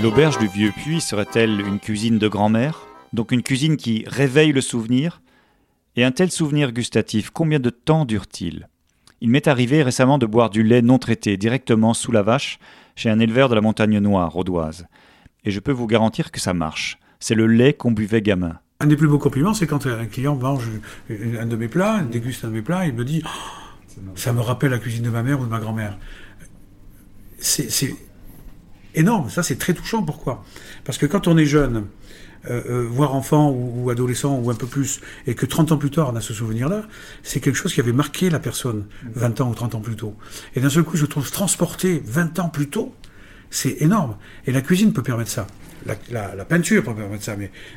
L'auberge 0.00 0.38
du 0.38 0.46
Vieux 0.46 0.70
Puy 0.70 1.00
serait-elle 1.00 1.60
une 1.60 1.80
cuisine 1.80 2.18
de 2.18 2.28
grand-mère? 2.28 2.86
Donc 3.12 3.32
une 3.32 3.42
cuisine 3.42 3.76
qui 3.76 4.04
réveille 4.06 4.52
le 4.52 4.60
souvenir? 4.60 5.22
Et 5.96 6.04
un 6.04 6.12
tel 6.12 6.30
souvenir 6.30 6.70
gustatif, 6.70 7.30
combien 7.30 7.58
de 7.58 7.70
temps 7.70 8.04
dure-t-il? 8.04 8.68
Il 9.20 9.28
m'est 9.28 9.48
arrivé 9.48 9.82
récemment 9.82 10.18
de 10.18 10.26
boire 10.26 10.50
du 10.50 10.62
lait 10.62 10.82
non 10.82 10.98
traité 10.98 11.36
directement 11.36 11.94
sous 11.94 12.12
la 12.12 12.22
vache 12.22 12.60
chez 12.94 13.10
un 13.10 13.18
éleveur 13.18 13.48
de 13.48 13.56
la 13.56 13.60
montagne 13.60 13.98
noire, 13.98 14.36
Audoise. 14.36 14.86
Et 15.44 15.50
je 15.50 15.58
peux 15.58 15.72
vous 15.72 15.88
garantir 15.88 16.30
que 16.30 16.40
ça 16.40 16.54
marche. 16.54 16.98
C'est 17.18 17.34
le 17.34 17.48
lait 17.48 17.72
qu'on 17.72 17.90
buvait 17.90 18.22
gamin. 18.22 18.61
Un 18.82 18.86
des 18.86 18.96
plus 18.96 19.06
beaux 19.06 19.18
compliments, 19.18 19.54
c'est 19.54 19.68
quand 19.68 19.86
un 19.86 20.06
client 20.06 20.34
mange 20.34 20.68
un 21.08 21.46
de 21.46 21.54
mes 21.54 21.68
plats, 21.68 22.00
déguste 22.02 22.44
un 22.44 22.48
de 22.48 22.54
mes 22.54 22.62
plats, 22.62 22.84
il 22.84 22.94
me 22.94 23.04
dit 23.04 23.22
oh, 23.24 24.00
Ça 24.16 24.32
me 24.32 24.40
rappelle 24.40 24.72
la 24.72 24.80
cuisine 24.80 25.04
de 25.04 25.10
ma 25.10 25.22
mère 25.22 25.40
ou 25.40 25.44
de 25.44 25.50
ma 25.50 25.60
grand-mère. 25.60 25.96
C'est 27.38 27.94
énorme. 28.96 29.30
Ça, 29.30 29.44
c'est 29.44 29.54
très 29.54 29.72
touchant. 29.72 30.02
Pourquoi? 30.02 30.44
Parce 30.82 30.98
que 30.98 31.06
quand 31.06 31.28
on 31.28 31.38
est 31.38 31.46
jeune, 31.46 31.86
euh, 32.50 32.60
euh, 32.68 32.88
voire 32.90 33.14
enfant 33.14 33.50
ou, 33.50 33.88
adolescent 33.88 34.36
ou 34.36 34.50
un 34.50 34.56
peu 34.56 34.66
plus, 34.66 35.00
et 35.28 35.36
que 35.36 35.46
30 35.46 35.70
ans 35.70 35.76
plus 35.76 35.92
tard 35.92 36.10
on 36.12 36.16
a 36.16 36.20
ce 36.20 36.34
souvenir-là, 36.34 36.82
c'est 37.22 37.38
quelque 37.38 37.54
chose 37.54 37.72
qui 37.72 37.78
avait 37.78 37.92
marqué 37.92 38.30
la 38.30 38.40
personne 38.40 38.86
20 39.14 39.42
ans 39.42 39.50
ou 39.50 39.54
30 39.54 39.76
ans 39.76 39.80
plus 39.80 39.94
tôt. 39.94 40.16
Et 40.56 40.60
d'un 40.60 40.70
seul 40.70 40.82
coup, 40.82 40.96
je 40.96 41.06
trouve 41.06 41.30
transporté 41.30 42.02
20 42.04 42.40
ans 42.40 42.48
plus 42.48 42.68
tôt, 42.68 42.96
c'est 43.48 43.76
énorme. 43.80 44.16
Et 44.48 44.50
la 44.50 44.60
cuisine 44.60 44.92
peut 44.92 45.04
permettre 45.04 45.30
ça 45.30 45.46
la, 46.10 46.44
peinture 46.44 46.82
pour 46.82 46.94
permettre 46.94 47.22
ça, 47.22 47.36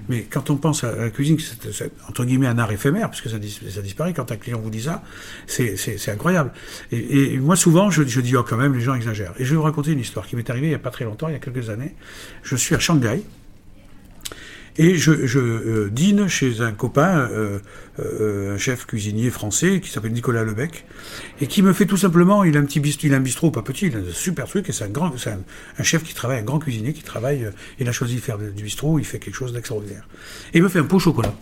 mais, 0.09 0.23
quand 0.29 0.49
on 0.49 0.57
pense 0.57 0.83
à 0.83 0.95
la 0.95 1.09
cuisine, 1.09 1.37
c'est 1.39 1.91
entre 2.07 2.25
guillemets 2.25 2.47
un 2.47 2.57
art 2.57 2.71
éphémère, 2.71 3.09
parce 3.09 3.21
que 3.21 3.29
ça, 3.29 3.37
ça 3.69 3.81
disparaît 3.81 4.13
quand 4.13 4.31
un 4.31 4.37
client 4.37 4.59
vous 4.59 4.69
dit 4.69 4.83
ça, 4.83 5.03
c'est 5.47 6.09
incroyable. 6.09 6.51
Et, 6.91 7.37
moi, 7.37 7.55
souvent, 7.55 7.89
je, 7.89 8.03
je 8.03 8.21
dis, 8.21 8.35
oh, 8.35 8.43
quand 8.43 8.57
même, 8.57 8.73
les 8.73 8.81
gens 8.81 8.95
exagèrent. 8.95 9.33
Et 9.37 9.45
je 9.45 9.51
vais 9.51 9.57
vous 9.57 9.63
raconter 9.63 9.91
une 9.91 9.99
histoire 9.99 10.27
qui 10.27 10.35
m'est 10.35 10.49
arrivée 10.49 10.67
il 10.67 10.69
n'y 10.69 10.75
a 10.75 10.79
pas 10.79 10.91
très 10.91 11.05
longtemps, 11.05 11.27
il 11.27 11.33
y 11.33 11.35
a 11.35 11.39
quelques 11.39 11.69
années. 11.69 11.95
Je 12.43 12.55
suis 12.55 12.75
à 12.75 12.79
Shanghai, 12.79 13.23
et 14.77 14.95
je, 14.95 15.25
je 15.25 15.39
euh, 15.39 15.89
dîne 15.89 16.27
chez 16.27 16.61
un 16.61 16.71
copain, 16.71 17.29
euh, 17.31 17.59
euh, 17.99 18.55
un 18.55 18.57
chef 18.57 18.85
cuisinier 18.85 19.29
français 19.29 19.79
qui 19.79 19.89
s'appelle 19.89 20.11
Nicolas 20.11 20.43
Lebec, 20.43 20.85
et 21.39 21.47
qui 21.47 21.61
me 21.61 21.73
fait 21.73 21.85
tout 21.85 21.97
simplement, 21.97 22.43
il 22.43 22.57
a 22.57 22.59
un 22.59 22.65
petit 22.65 22.79
bistrot, 22.79 23.07
il 23.07 23.13
a 23.13 23.17
un 23.17 23.21
bistrot 23.21 23.51
pas 23.51 23.61
petit, 23.61 23.87
il 23.87 23.95
a 23.95 23.99
un 23.99 24.11
super 24.11 24.47
truc, 24.47 24.69
et 24.69 24.71
c'est 24.71 24.83
un 24.83 24.89
grand, 24.89 25.17
c'est 25.17 25.31
un, 25.31 25.83
chef 25.83 26.03
qui 26.03 26.13
travaille, 26.13 26.39
un 26.39 26.43
grand 26.43 26.59
cuisinier 26.59 26.93
qui 26.93 27.03
travaille, 27.03 27.49
il 27.79 27.87
a 27.87 27.91
choisi 27.91 28.15
de 28.15 28.21
faire 28.21 28.37
du 28.37 28.63
bistrot, 28.63 28.99
il 28.99 29.05
fait 29.05 29.19
quelque 29.19 29.35
chose 29.35 29.53
d'extraordinaire. 29.53 30.07
Et 30.53 30.57
il 30.57 30.63
me 30.63 30.69
fait 30.69 30.79
un 30.79 30.83
pot 30.83 30.97
au 30.97 30.99
chocolat. 30.99 31.33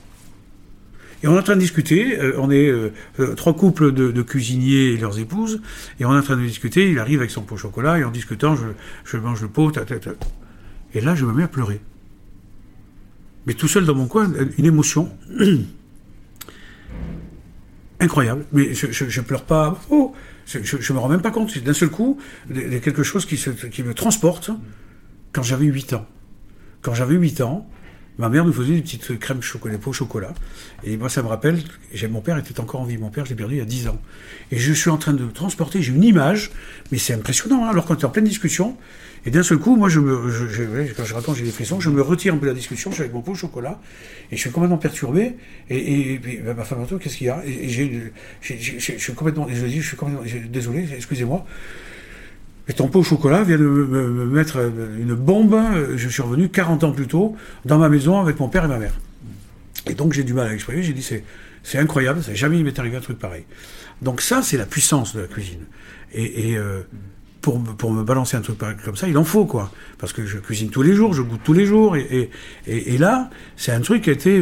Et 1.24 1.28
on 1.28 1.36
est 1.36 1.40
en 1.40 1.44
train 1.44 1.56
de 1.56 1.62
discuter, 1.62 2.20
euh, 2.20 2.34
on 2.38 2.52
est 2.52 2.68
euh, 2.68 2.92
euh, 3.20 3.34
trois 3.34 3.56
couples 3.56 3.94
de, 3.94 4.22
cuisiniers 4.22 4.92
et 4.92 4.98
leurs 4.98 5.20
épouses, 5.20 5.62
et 6.00 6.06
on 6.06 6.14
est 6.14 6.18
en 6.18 6.22
train 6.22 6.36
de 6.36 6.42
discuter, 6.42 6.92
il 6.92 7.00
arrive 7.00 7.20
avec 7.20 7.32
son 7.32 7.42
pot 7.42 7.56
au 7.56 7.58
chocolat, 7.58 7.98
et 7.98 8.04
en 8.04 8.12
discutant, 8.12 8.58
je, 8.58 8.66
je 9.06 9.18
mange 9.18 9.42
le 9.42 9.48
pot, 9.48 9.72
et 10.94 11.02
là 11.02 11.16
je 11.16 11.26
me 11.26 11.32
mets 11.32 11.44
à 11.44 11.48
pleurer. 11.48 11.80
Mais 13.46 13.54
tout 13.54 13.68
seul 13.68 13.86
dans 13.86 13.96
mon 13.96 14.08
coin, 14.08 14.32
une 14.58 14.66
émotion 14.66 15.12
incroyable. 18.00 18.46
Mais 18.52 18.74
je, 18.74 18.92
je, 18.92 19.22
pleure 19.22 19.44
pas, 19.44 19.82
oh, 19.90 20.14
je, 20.46 20.60
je, 20.64 20.94
me 20.94 21.00
rends 21.00 21.10
même 21.10 21.22
pas 21.22 21.32
compte. 21.32 21.58
D'un 21.58 21.74
seul 21.74 21.90
coup, 21.90 22.18
il 22.54 22.82
quelque 22.82 23.04
chose 23.04 23.26
qui, 23.26 23.38
se, 23.38 23.50
qui 23.50 23.84
me 23.84 23.94
transporte 23.94 24.52
quand 25.32 25.44
j'avais 25.44 25.66
8 25.66 25.94
ans. 25.94 26.06
Quand 26.82 26.94
j'avais 26.94 27.16
8 27.16 27.42
ans, 27.42 27.70
Ma 28.20 28.30
mère 28.30 28.46
nous 28.46 28.54
faisait 28.54 28.76
des 28.76 28.82
petites 28.82 29.18
crèmes 29.20 29.42
chocolat, 29.42 29.78
au 29.84 29.94
chocolat. 29.94 30.34
Et 30.84 30.98
moi, 30.98 31.10
ça 31.10 31.24
me 31.24 31.28
rappelle, 31.28 31.60
mon 32.10 32.22
père 32.22 32.38
était 32.38 32.60
encore 32.60 32.82
en 32.82 32.86
vie. 32.86 32.98
Mon 32.98 33.10
père, 33.10 33.26
je 33.26 33.32
l'ai 33.32 33.36
perdu 33.36 33.56
il 33.56 33.60
y 33.60 33.62
a 33.62 33.66
10 33.66 33.88
ans. 33.88 34.00
Et 34.52 34.58
je 34.58 34.72
suis 34.74 34.90
en 34.90 34.98
train 34.98 35.14
de 35.14 35.26
transporter, 35.26 35.82
j'ai 35.82 35.94
une 35.94 36.04
image, 36.04 36.52
mais 36.92 37.00
c'est 37.00 37.14
impressionnant. 37.14 37.66
Hein, 37.66 37.70
alors 37.70 37.86
quand 37.86 37.96
tu 37.96 38.06
en 38.06 38.10
pleine 38.10 38.26
discussion, 38.26 38.78
et 39.26 39.32
d'un 39.32 39.42
seul 39.42 39.58
coup, 39.58 39.76
moi, 39.76 39.90
je 39.90 40.00
me, 40.00 40.30
je, 40.30 40.94
quand 40.94 41.06
je 41.06 41.14
raconte, 41.14 41.38
j'ai 41.38 41.46
des 41.46 41.52
frissons, 41.52 41.80
je 41.80 41.90
me 41.90 42.02
retire 42.02 42.34
un 42.34 42.38
peu 42.38 42.46
de 42.46 42.52
la 42.52 42.58
discussion, 42.58 42.92
je 42.92 42.96
suis 42.96 43.04
avec 43.04 43.14
mon 43.14 43.22
pot 43.22 43.32
au 43.32 43.36
chocolat, 43.36 43.80
et 44.32 44.36
je 44.36 44.42
suis 44.42 44.52
complètement 44.52 44.78
perturbé. 44.78 45.34
Et, 45.70 46.14
et, 46.14 46.18
bah, 46.46 46.54
ma 46.54 46.66
femme, 46.66 46.86
qu'est-ce 47.00 47.18
qu'il 47.18 47.28
y 47.28 47.30
a? 47.30 47.42
Et 47.46 47.70
je 47.70 48.98
suis 48.98 49.14
complètement, 49.14 49.48
je 49.50 49.66
je 49.66 49.82
suis 49.82 49.98
complètement, 49.98 50.24
désolé, 50.50 50.88
excusez-moi. 50.96 51.46
Et 52.68 52.74
ton 52.74 52.88
pot 52.88 53.00
au 53.00 53.04
chocolat 53.04 53.44
vient 53.44 53.58
de 53.58 53.64
me, 53.64 54.26
mettre 54.26 54.58
une 54.98 55.16
bombe. 55.16 55.60
Je 55.96 56.10
suis 56.10 56.22
revenu 56.22 56.50
40 56.50 56.84
ans 56.86 56.92
plus 56.92 57.08
tôt 57.08 57.36
dans 57.66 57.78
ma 57.78 57.90
maison 57.90 58.20
avec 58.20 58.40
mon 58.40 58.48
père 58.48 58.66
et 58.66 58.68
ma 58.70 58.78
mère. 58.78 58.94
Et 59.86 59.96
donc 59.96 60.14
j'ai 60.14 60.24
du 60.24 60.34
mal 60.34 60.48
à 60.48 60.52
l'exprimer. 60.52 60.82
J'ai 60.82 60.94
dit 60.94 61.04
c'est, 61.04 61.24
c'est 61.64 61.78
incroyable, 61.78 62.24
ça 62.24 62.34
jamais 62.34 62.58
il 62.58 62.64
m'est 62.64 62.78
arrivé 62.80 62.96
un 62.96 63.02
truc 63.02 63.20
pareil. 63.20 63.44
Donc 64.02 64.22
ça 64.22 64.42
c'est 64.42 64.58
la 64.58 64.66
puissance 64.66 65.14
de 65.14 65.22
la 65.22 65.28
cuisine. 65.28 65.66
Et, 66.14 66.52
et 66.52 66.58
euh, 66.58 66.84
pour, 67.44 67.62
pour 67.62 67.92
me 67.92 68.04
balancer 68.04 68.38
un 68.38 68.42
truc 68.42 68.58
comme 68.58 68.96
ça, 68.96 69.10
il 69.10 69.18
en 69.18 69.26
faut, 69.26 69.46
quoi. 69.46 69.70
Parce 69.98 70.14
que 70.14 70.26
je 70.26 70.38
cuisine 70.38 70.70
tous 70.70 70.82
les 70.82 70.96
jours, 70.96 71.14
je 71.14 71.22
goûte 71.22 71.42
tous 71.44 71.52
les 71.52 71.66
jours, 71.66 71.98
et, 71.98 72.30
et, 72.66 72.98
là, 72.98 73.30
c'est 73.58 73.74
un 73.74 73.82
truc 73.82 74.04
qui 74.04 74.10
a 74.10 74.14
été, 74.14 74.42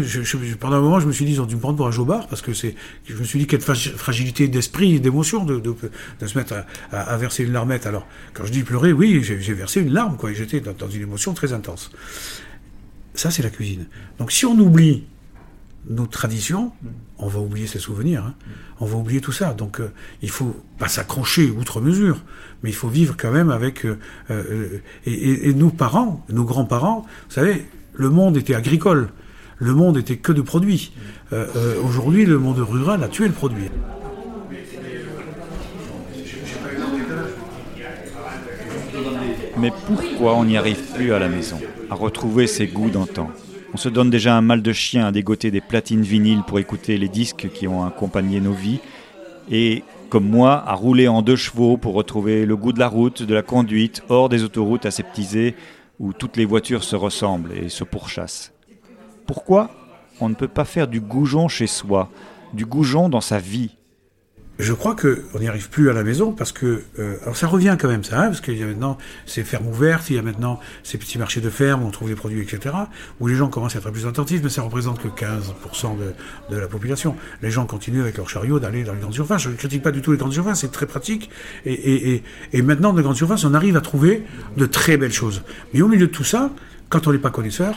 pendant 0.59 0.75
un 0.75 0.81
moment, 0.81 0.99
je 0.99 1.07
me 1.07 1.11
suis 1.11 1.25
dit, 1.25 1.31
ils 1.31 1.41
ont 1.41 1.47
dû 1.47 1.55
me 1.55 1.59
prendre 1.59 1.77
pour 1.77 1.87
un 1.87 1.91
jobard, 1.91 2.27
parce 2.27 2.43
que 2.43 2.53
c'est, 2.53 2.75
je 3.05 3.15
me 3.15 3.23
suis 3.23 3.39
dit, 3.39 3.47
quelle 3.47 3.59
fragilité 3.61 4.47
d'esprit 4.47 4.95
et 4.95 4.99
d'émotion 4.99 5.45
de, 5.45 5.59
de, 5.59 6.27
se 6.27 6.37
mettre 6.37 6.53
à, 6.91 7.17
verser 7.17 7.43
une 7.43 7.53
larmette. 7.53 7.87
Alors, 7.87 8.05
quand 8.33 8.45
je 8.45 8.51
dis 8.51 8.61
pleurer, 8.61 8.93
oui, 8.93 9.23
j'ai 9.23 9.53
versé 9.53 9.81
une 9.81 9.93
larme, 9.93 10.15
quoi, 10.15 10.29
et 10.29 10.35
j'étais 10.35 10.61
dans 10.61 10.89
une 10.89 11.01
émotion 11.01 11.33
très 11.33 11.53
intense. 11.53 11.89
Ça, 13.15 13.31
c'est 13.31 13.41
la 13.41 13.49
cuisine. 13.49 13.87
Donc, 14.19 14.31
si 14.31 14.45
on 14.45 14.57
oublie 14.59 15.05
nos 15.89 16.05
traditions, 16.05 16.71
on 17.17 17.27
va 17.27 17.39
oublier 17.39 17.67
ses 17.67 17.79
souvenirs, 17.79 18.23
hein. 18.25 18.33
on 18.79 18.85
va 18.85 18.97
oublier 18.97 19.21
tout 19.21 19.31
ça. 19.31 19.53
Donc 19.53 19.79
euh, 19.79 19.91
il 20.21 20.29
faut 20.29 20.55
pas 20.77 20.87
s'accrocher 20.87 21.49
outre 21.49 21.81
mesure, 21.81 22.17
mais 22.63 22.69
il 22.69 22.75
faut 22.75 22.87
vivre 22.87 23.15
quand 23.17 23.31
même 23.31 23.49
avec... 23.49 23.85
Euh, 23.85 23.97
euh, 24.29 24.81
et, 25.05 25.53
nos 25.53 25.69
parents, 25.69 26.23
nos 26.29 26.43
grands-parents, 26.43 27.05
vous 27.27 27.33
savez, 27.33 27.65
le 27.93 28.09
monde 28.09 28.37
était 28.37 28.55
agricole, 28.55 29.09
le 29.57 29.73
monde 29.73 29.97
était 29.97 30.17
que 30.17 30.31
de 30.31 30.41
produits. 30.41 30.93
Aujourd'hui, 31.83 32.25
le 32.25 32.39
monde 32.39 32.57
rural 32.57 33.03
a 33.03 33.07
tué 33.07 33.27
le 33.27 33.33
produit. 33.33 33.69
Mais 39.57 39.71
pourquoi 39.85 40.35
on 40.35 40.45
n'y 40.45 40.57
arrive 40.57 40.81
plus 40.95 41.13
à 41.13 41.19
la 41.19 41.29
maison, 41.29 41.59
à 41.91 41.95
retrouver 41.95 42.47
ses 42.47 42.67
goûts 42.67 42.89
d'antan? 42.89 43.29
On 43.73 43.77
se 43.77 43.89
donne 43.89 44.09
déjà 44.09 44.35
un 44.35 44.41
mal 44.41 44.61
de 44.61 44.73
chien 44.73 45.07
à 45.07 45.11
dégoter 45.11 45.51
des 45.51 45.61
platines 45.61 46.01
vinyles 46.01 46.43
pour 46.45 46.59
écouter 46.59 46.97
les 46.97 47.07
disques 47.07 47.49
qui 47.53 47.67
ont 47.67 47.85
accompagné 47.85 48.41
nos 48.41 48.53
vies. 48.53 48.79
Et, 49.49 49.83
comme 50.09 50.27
moi, 50.27 50.63
à 50.67 50.73
rouler 50.73 51.07
en 51.07 51.21
deux 51.21 51.37
chevaux 51.37 51.77
pour 51.77 51.93
retrouver 51.93 52.45
le 52.45 52.57
goût 52.57 52.73
de 52.73 52.79
la 52.79 52.89
route, 52.89 53.23
de 53.23 53.33
la 53.33 53.41
conduite, 53.41 54.03
hors 54.09 54.27
des 54.27 54.43
autoroutes 54.43 54.85
aseptisées 54.85 55.55
où 55.99 56.13
toutes 56.13 56.35
les 56.35 56.45
voitures 56.45 56.83
se 56.83 56.95
ressemblent 56.95 57.53
et 57.53 57.69
se 57.69 57.83
pourchassent. 57.83 58.51
Pourquoi 59.25 59.69
on 60.19 60.29
ne 60.29 60.35
peut 60.35 60.47
pas 60.47 60.65
faire 60.65 60.87
du 60.87 60.99
goujon 60.99 61.47
chez 61.47 61.67
soi, 61.67 62.09
du 62.53 62.65
goujon 62.65 63.07
dans 63.07 63.21
sa 63.21 63.39
vie? 63.39 63.77
Je 64.61 64.73
crois 64.73 64.95
qu'on 64.95 65.39
n'y 65.39 65.47
arrive 65.47 65.69
plus 65.69 65.89
à 65.89 65.93
la 65.93 66.03
maison 66.03 66.31
parce 66.31 66.51
que, 66.51 66.83
euh, 66.99 67.17
alors 67.23 67.37
ça 67.37 67.47
revient 67.47 67.77
quand 67.79 67.87
même 67.87 68.03
ça, 68.03 68.21
hein, 68.21 68.27
parce 68.27 68.41
qu'il 68.41 68.57
y 68.57 68.63
a 68.63 68.65
maintenant 68.65 68.97
ces 69.25 69.43
fermes 69.43 69.67
ouvertes, 69.67 70.09
il 70.09 70.15
y 70.15 70.19
a 70.19 70.21
maintenant 70.21 70.59
ces 70.83 70.97
petits 70.97 71.17
marchés 71.17 71.41
de 71.41 71.49
fermes 71.49 71.83
où 71.83 71.87
on 71.87 71.91
trouve 71.91 72.09
des 72.09 72.15
produits, 72.15 72.41
etc., 72.41 72.75
où 73.19 73.27
les 73.27 73.35
gens 73.35 73.49
commencent 73.49 73.75
à 73.75 73.79
être 73.79 73.91
plus 73.91 74.05
attentifs, 74.05 74.41
mais 74.43 74.49
ça 74.49 74.61
représente 74.61 75.01
que 75.01 75.07
15% 75.07 75.97
de, 76.49 76.57
la 76.57 76.67
population. 76.67 77.15
Les 77.41 77.51
gens 77.51 77.65
continuent 77.65 78.01
avec 78.01 78.17
leur 78.17 78.29
chariot 78.29 78.59
d'aller 78.59 78.83
dans 78.83 78.93
les 78.93 78.99
grandes 78.99 79.13
surfaces. 79.13 79.43
Je 79.43 79.49
ne 79.49 79.55
critique 79.55 79.81
pas 79.81 79.91
du 79.91 80.01
tout 80.01 80.11
les 80.11 80.17
grandes 80.17 80.33
surfaces, 80.33 80.61
c'est 80.61 80.71
très 80.71 80.85
pratique. 80.85 81.29
Et, 81.65 82.23
et 82.53 82.61
maintenant, 82.61 82.91
dans 82.91 82.97
les 82.97 83.03
grandes 83.03 83.15
surfaces, 83.15 83.43
on 83.45 83.53
arrive 83.53 83.77
à 83.77 83.81
trouver 83.81 84.23
de 84.57 84.65
très 84.65 84.97
belles 84.97 85.13
choses. 85.13 85.43
Mais 85.73 85.81
au 85.81 85.87
milieu 85.87 86.07
de 86.07 86.11
tout 86.11 86.23
ça, 86.23 86.51
quand 86.89 87.07
on 87.07 87.13
n'est 87.13 87.19
pas 87.19 87.31
connaisseur, 87.31 87.75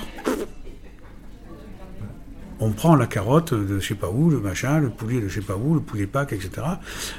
on 2.64 2.71
prend 2.71 2.97
la 2.97 3.06
carotte 3.06 3.52
de 3.52 3.78
je 3.78 3.87
sais 3.87 3.94
pas 3.94 4.09
où, 4.09 4.30
le 4.30 4.40
machin, 4.40 4.80
le 4.80 4.88
poulet 4.88 5.21
de 5.21 5.28
je 5.28 5.35
sais 5.35 5.47
pas 5.47 5.56
où, 5.56 5.75
le 5.75 5.80
poulet 5.80 6.06
pack, 6.06 6.33
etc. 6.33 6.50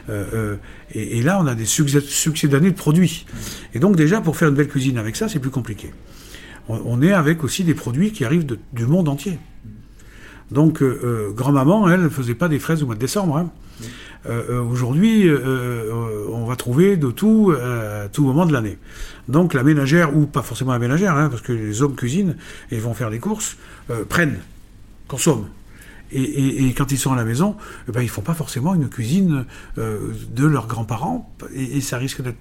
Euh, 0.10 0.26
euh, 0.34 0.56
et, 0.94 1.22
là, 1.22 1.40
on 1.40 1.46
a 1.46 1.54
des 1.54 1.66
succès, 1.66 2.48
d'années 2.48 2.72
de 2.72 2.76
produits. 2.76 3.26
Et 3.74 3.80
donc 3.80 3.96
déjà, 3.96 4.22
pour 4.22 4.38
faire 4.38 4.50
une 4.50 4.56
belle 4.56 4.68
cuisine 4.68 4.98
avec 4.98 5.16
ça, 5.16 5.30
c'est 5.30 5.40
plus 5.40 5.52
compliqué. 5.52 5.94
On, 6.68 7.00
est 7.04 7.12
avec 7.12 7.44
aussi 7.44 7.64
des 7.64 7.76
produits 7.76 8.12
qui 8.12 8.26
arrivent 8.26 8.48
du 8.74 8.88
monde 8.88 9.08
entier. 9.08 9.38
Donc, 10.50 10.82
euh, 10.82 11.32
grand-maman, 11.32 11.88
elle 11.90 12.02
ne 12.02 12.10
faisait 12.10 12.34
pas 12.34 12.48
des 12.48 12.58
fraises 12.58 12.82
au 12.82 12.88
mois 12.88 12.96
de 12.96 13.00
décembre. 13.00 13.38
Hein. 13.38 13.52
Aujourd'hui, 14.72 15.30
on 16.32 16.46
va 16.46 16.56
trouver 16.56 16.98
de 16.98 17.12
tout 17.12 17.54
à 17.62 18.08
tout 18.08 18.24
moment 18.24 18.48
de 18.48 18.54
l'année. 18.54 18.80
Donc 19.28 19.54
la 19.54 19.62
ménagère, 19.62 20.18
ou 20.18 20.26
pas 20.26 20.42
forcément 20.42 20.72
la 20.72 20.80
ménagère, 20.80 21.16
hein, 21.16 21.30
parce 21.30 21.44
que 21.44 21.54
les 21.54 21.84
hommes 21.84 21.96
cuisinent 21.96 22.36
et 22.72 22.80
vont 22.80 22.96
faire 22.96 23.12
les 23.12 23.20
courses, 23.20 23.58
prennent 24.10 24.40
consomment. 25.08 25.50
Et, 26.12 26.74
quand 26.78 26.92
ils 26.92 26.98
sont 26.98 27.12
à 27.12 27.16
la 27.16 27.26
maison, 27.26 27.58
eh 27.90 27.92
ben, 27.92 28.02
ils 28.02 28.10
font 28.10 28.22
pas 28.22 28.36
forcément 28.36 28.76
une 28.76 28.90
cuisine 28.90 29.46
euh, 29.78 30.14
de 30.30 30.46
leurs 30.46 30.68
grands-parents, 30.68 31.36
et, 31.54 31.82
ça 31.82 31.98
risque 31.98 32.22
d'être, 32.22 32.38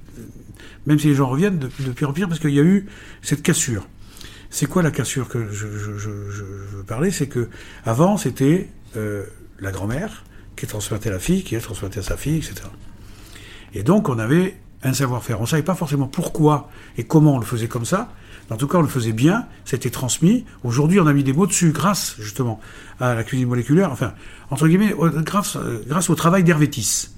même 0.87 0.99
si 0.99 1.09
les 1.09 1.14
gens 1.14 1.28
reviennent, 1.28 1.59
de, 1.59 1.68
pire 1.68 2.11
en 2.11 2.12
pire, 2.12 2.28
parce 2.28 2.40
qu'il 2.40 2.50
y 2.50 2.61
a 2.61 2.62
eu 2.62 2.87
cette 3.23 3.42
cassure. 3.42 3.88
C'est 4.50 4.66
quoi 4.66 4.83
la 4.83 4.90
cassure 4.90 5.28
que 5.28 5.50
je, 5.50 5.66
veux 5.66 6.85
parler? 6.87 7.11
C'est 7.11 7.26
que 7.26 7.49
avant, 7.85 8.16
c'était 8.16 8.68
euh, 8.97 9.25
la 9.59 9.73
grand-mère 9.73 10.25
qui 10.56 10.66
transmettait 10.66 11.09
à 11.09 11.12
la 11.12 11.18
fille, 11.18 11.42
qui 11.42 11.56
transmettait 11.59 12.00
à 12.00 12.04
sa 12.04 12.16
fille, 12.16 12.37
etc. 12.37 12.54
Et 13.73 13.83
donc, 13.83 14.09
on 14.09 14.18
avait 14.18 14.56
un 14.85 14.93
savoir-faire. 14.93 15.41
On 15.41 15.47
savait 15.47 15.62
pas 15.62 15.75
forcément 15.75 16.07
pourquoi 16.07 16.69
et 16.97 17.05
comment 17.05 17.35
on 17.35 17.38
le 17.38 17.47
faisait 17.47 17.69
comme 17.69 17.85
ça, 17.85 18.11
en 18.50 18.57
tout 18.57 18.69
cas, 18.69 18.79
on 18.79 18.83
le 18.83 18.88
faisait 18.88 19.12
bien, 19.12 19.47
c'était 19.64 19.91
transmis. 19.91 20.45
Aujourd'hui, 20.64 21.00
on 21.00 21.07
a 21.07 21.12
mis 21.12 21.25
des 21.25 21.33
mots 21.33 21.47
dessus 21.47 21.73
grâce, 21.73 22.17
justement, 22.19 22.61
à 23.00 23.14
la 23.14 23.25
cuisine 23.25 23.49
moléculaire, 23.49 23.91
enfin, 23.91 24.12
entre 24.50 24.69
guillemets, 24.69 24.95
grâce, 25.25 25.57
euh, 25.57 25.83
grâce 25.87 26.11
au 26.11 26.14
travail 26.14 26.45
d'Hervétis 26.45 27.13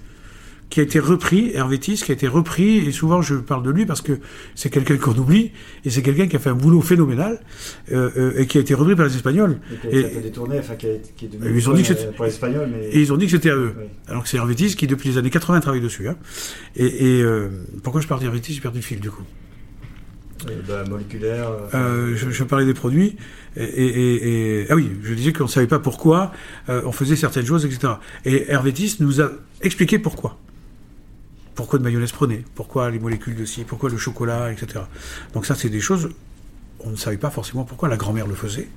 qui 0.71 0.81
a 0.81 0.83
été 0.83 0.99
repris, 0.99 1.53
Hervétis, 1.55 2.03
qui 2.05 2.11
a 2.11 2.15
été 2.15 2.29
repris, 2.29 2.79
et 2.79 2.93
souvent 2.93 3.23
je 3.23 3.35
parle 3.35 3.63
de 3.63 3.71
lui 3.71 3.87
parce 3.87 4.01
que 4.01 4.19
c'est 4.55 4.71
quelqu'un 4.71 4.97
qu'on 4.97 5.15
oublie, 5.15 5.53
et 5.85 5.91
c'est 5.91 6.03
quelqu'un 6.03 6.27
qui 6.27 6.37
a 6.37 6.39
fait 6.39 6.51
un 6.51 6.55
boulot 6.55 6.81
phénoménal, 6.81 7.41
euh, 7.93 8.11
euh, 8.17 8.39
et 8.41 8.47
qui 8.47 8.59
a 8.59 8.61
été 8.61 8.75
repris 8.75 8.97
par 8.97 9.07
les 9.07 9.15
Espagnols. 9.15 9.59
Et 9.85 9.91
qui 9.91 9.97
a 9.97 10.01
été 10.01 10.21
détourné, 10.21 10.59
enfin 10.59 10.75
qui, 10.75 10.87
a, 10.87 10.91
qui 11.17 11.27
est 11.27 11.29
devenu 11.29 11.57
ils 11.57 11.71
ont 11.71 11.75
dit 11.75 11.83
que 11.83 12.13
pour 12.13 12.25
les 12.25 12.33
Espagnols. 12.33 12.69
Mais... 12.71 12.89
Et 12.89 13.01
ils 13.01 13.13
ont 13.13 13.17
dit 13.17 13.27
que 13.27 13.33
c'était 13.33 13.51
à 13.51 13.57
eux. 13.57 13.75
Alors 14.09 14.25
que 14.25 14.29
c'est 14.29 14.37
Hervétis 14.37 14.75
qui, 14.75 14.87
depuis 14.87 15.09
les 15.11 15.19
années 15.19 15.31
80, 15.31 15.61
travaille 15.61 15.81
dessus. 15.81 16.09
Hein. 16.09 16.17
Et, 16.75 17.21
et 17.21 17.25
pourquoi 17.83 18.01
je 18.01 18.09
parle 18.09 18.21
d'Hervétis 18.21 18.55
J'ai 18.55 18.61
perdu 18.61 18.79
le 18.79 18.85
fil, 18.85 19.01
du 19.01 19.11
coup. 19.11 19.23
Bah, 20.69 20.85
moléculaire. 20.89 21.49
Euh, 21.75 22.15
je, 22.17 22.31
je, 22.31 22.45
parlais 22.45 22.67
des 22.67 22.75
produits. 22.75 23.17
Et, 23.57 23.65
et, 23.65 24.61
et, 24.61 24.67
ah 24.71 24.75
oui, 24.75 24.91
je 25.03 25.15
disais 25.15 25.33
qu'on 25.33 25.45
ne 25.45 25.49
savait 25.49 25.67
pas 25.67 25.79
pourquoi 25.79 26.33
euh, 26.69 26.83
on 26.85 26.93
faisait 26.93 27.17
certaines 27.17 27.47
choses, 27.47 27.65
etc. 27.65 27.95
Et 28.25 28.51
Hervétis 28.51 28.97
nous 29.01 29.21
a 29.21 29.31
expliqué 29.63 29.99
pourquoi. 29.99 30.39
Pourquoi 31.57 31.79
de 31.79 31.85
mayonnaise 31.85 32.13
prenait, 32.13 32.45
pourquoi 32.55 32.91
les 32.91 32.99
molécules 32.99 33.35
de 33.35 33.45
ci, 33.45 33.65
pourquoi 33.65 33.91
le 33.91 33.97
chocolat, 33.97 34.53
etc. 34.53 34.85
Donc 35.33 35.47
ça, 35.47 35.55
c'est 35.55 35.71
des 35.71 35.81
choses, 35.81 36.11
on 36.81 36.91
ne 36.91 36.97
savait 36.97 37.17
pas 37.17 37.31
forcément 37.31 37.65
pourquoi 37.65 37.89
la 37.89 37.97
grand-mère 37.97 38.27
le 38.27 38.35
faisait, 38.35 38.69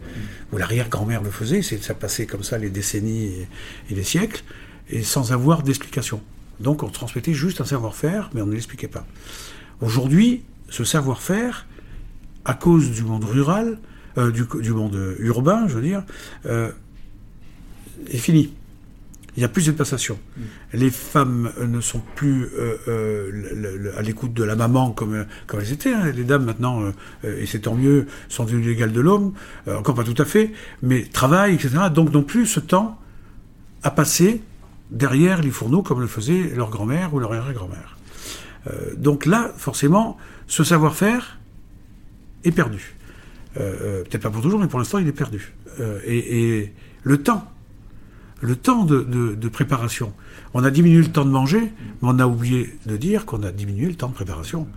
ou 0.52 0.58
l'arrière-grand-mère 0.58 1.22
le 1.22 1.30
faisait, 1.30 1.62
c'est 1.62 1.84
ça 1.84 1.94
passait 1.94 2.26
comme 2.26 2.42
ça 2.42 2.58
les 2.58 2.70
décennies 2.70 3.48
et, 3.90 3.96
les 3.96 4.04
siècles, 4.04 4.44
et 4.90 5.04
sans 5.04 5.34
avoir 5.34 5.62
d'explication. 5.62 6.22
Donc 6.62 6.82
on 6.82 6.90
transmettait 6.90 7.34
juste 7.34 7.62
un 7.62 7.66
savoir-faire, 7.66 8.30
mais 8.34 8.42
on 8.42 8.48
ne 8.48 8.54
l'expliquait 8.54 8.88
pas. 8.88 9.06
Aujourd'hui, 9.82 10.44
ce 10.70 10.86
savoir-faire, 10.86 11.68
à 12.46 12.54
cause 12.54 12.92
du 12.92 13.04
monde 13.04 13.26
rural, 13.26 13.78
euh, 14.18 14.32
du, 14.32 14.72
monde 14.72 15.16
urbain, 15.20 15.68
je 15.68 15.76
veux 15.76 15.82
dire, 15.82 16.04
euh, 16.46 16.72
est 18.08 18.18
fini. 18.18 18.54
Il 19.40 19.44
n'y 19.44 19.46
a 19.46 19.48
plus 19.48 19.62
cette 19.62 19.78
passation. 19.78 20.20
Mm. 20.36 20.42
Les 20.74 20.92
femmes 20.92 21.52
ne 21.66 21.80
sont 21.80 22.02
plus 22.16 22.50
euh, 22.58 23.94
à 23.98 24.02
l'écoute 24.02 24.34
de 24.34 24.44
la 24.44 24.58
maman 24.58 24.92
comme, 24.92 25.26
comme 25.48 25.62
elles 25.62 25.72
étaient. 25.72 25.94
Hein. 25.94 26.12
Les 26.12 26.26
dames 26.26 26.44
maintenant, 26.44 26.82
et 27.24 27.46
c'est 27.46 27.60
tant 27.60 27.76
mieux, 27.76 28.08
sont 28.28 28.44
devenues 28.44 28.72
égales 28.72 28.92
de 28.92 29.00
l'homme, 29.00 29.34
encore 29.68 29.96
pas 29.96 30.04
tout 30.04 30.22
à 30.22 30.26
fait, 30.26 30.52
mais 30.82 31.04
travaillent, 31.04 31.56
etc. 31.56 31.70
Donc 31.94 32.12
non 32.12 32.24
plus 32.24 32.46
ce 32.46 32.60
temps 32.60 33.00
à 33.82 33.92
passer 33.92 34.42
derrière 34.92 35.42
les 35.42 35.52
fourneaux 35.52 35.84
comme 35.84 36.02
le 36.02 36.08
faisait 36.08 36.52
leur 36.56 36.70
grand-mère 36.70 37.14
ou 37.14 37.20
leur. 37.20 37.32
Euh, 38.68 38.96
donc 38.98 39.26
là, 39.26 39.54
forcément, 39.56 40.18
ce 40.48 40.64
savoir-faire 40.64 41.40
est 42.44 42.52
perdu. 42.52 42.96
Euh, 43.58 43.76
euh, 43.82 44.04
Peut-être 44.04 44.24
pas 44.24 44.30
pour 44.30 44.42
toujours, 44.42 44.60
mais 44.60 44.68
pour 44.68 44.80
l'instant, 44.80 45.00
il 45.00 45.08
est 45.08 45.14
perdu. 45.14 45.54
Euh, 45.80 46.00
et, 46.06 46.60
et 46.60 46.74
le 47.04 47.22
temps, 47.22 47.50
le 48.42 48.56
temps 48.56 48.86
de, 48.86 49.02
de- 49.02 49.36
de 49.36 49.50
préparation. 49.50 50.14
On 50.54 50.64
a 50.64 50.72
diminué 50.72 51.02
le 51.02 51.12
temps 51.12 51.26
de 51.26 51.30
manger, 51.30 51.62
mais 52.02 52.10
on 52.10 52.20
a 52.20 52.26
oublié 52.28 52.78
de 52.86 52.98
dire 52.98 53.26
qu'on 53.26 53.44
a 53.44 53.52
diminué 53.52 53.88
le 53.88 53.96
temps 53.96 54.10
de 54.10 54.14
préparation. 54.14 54.68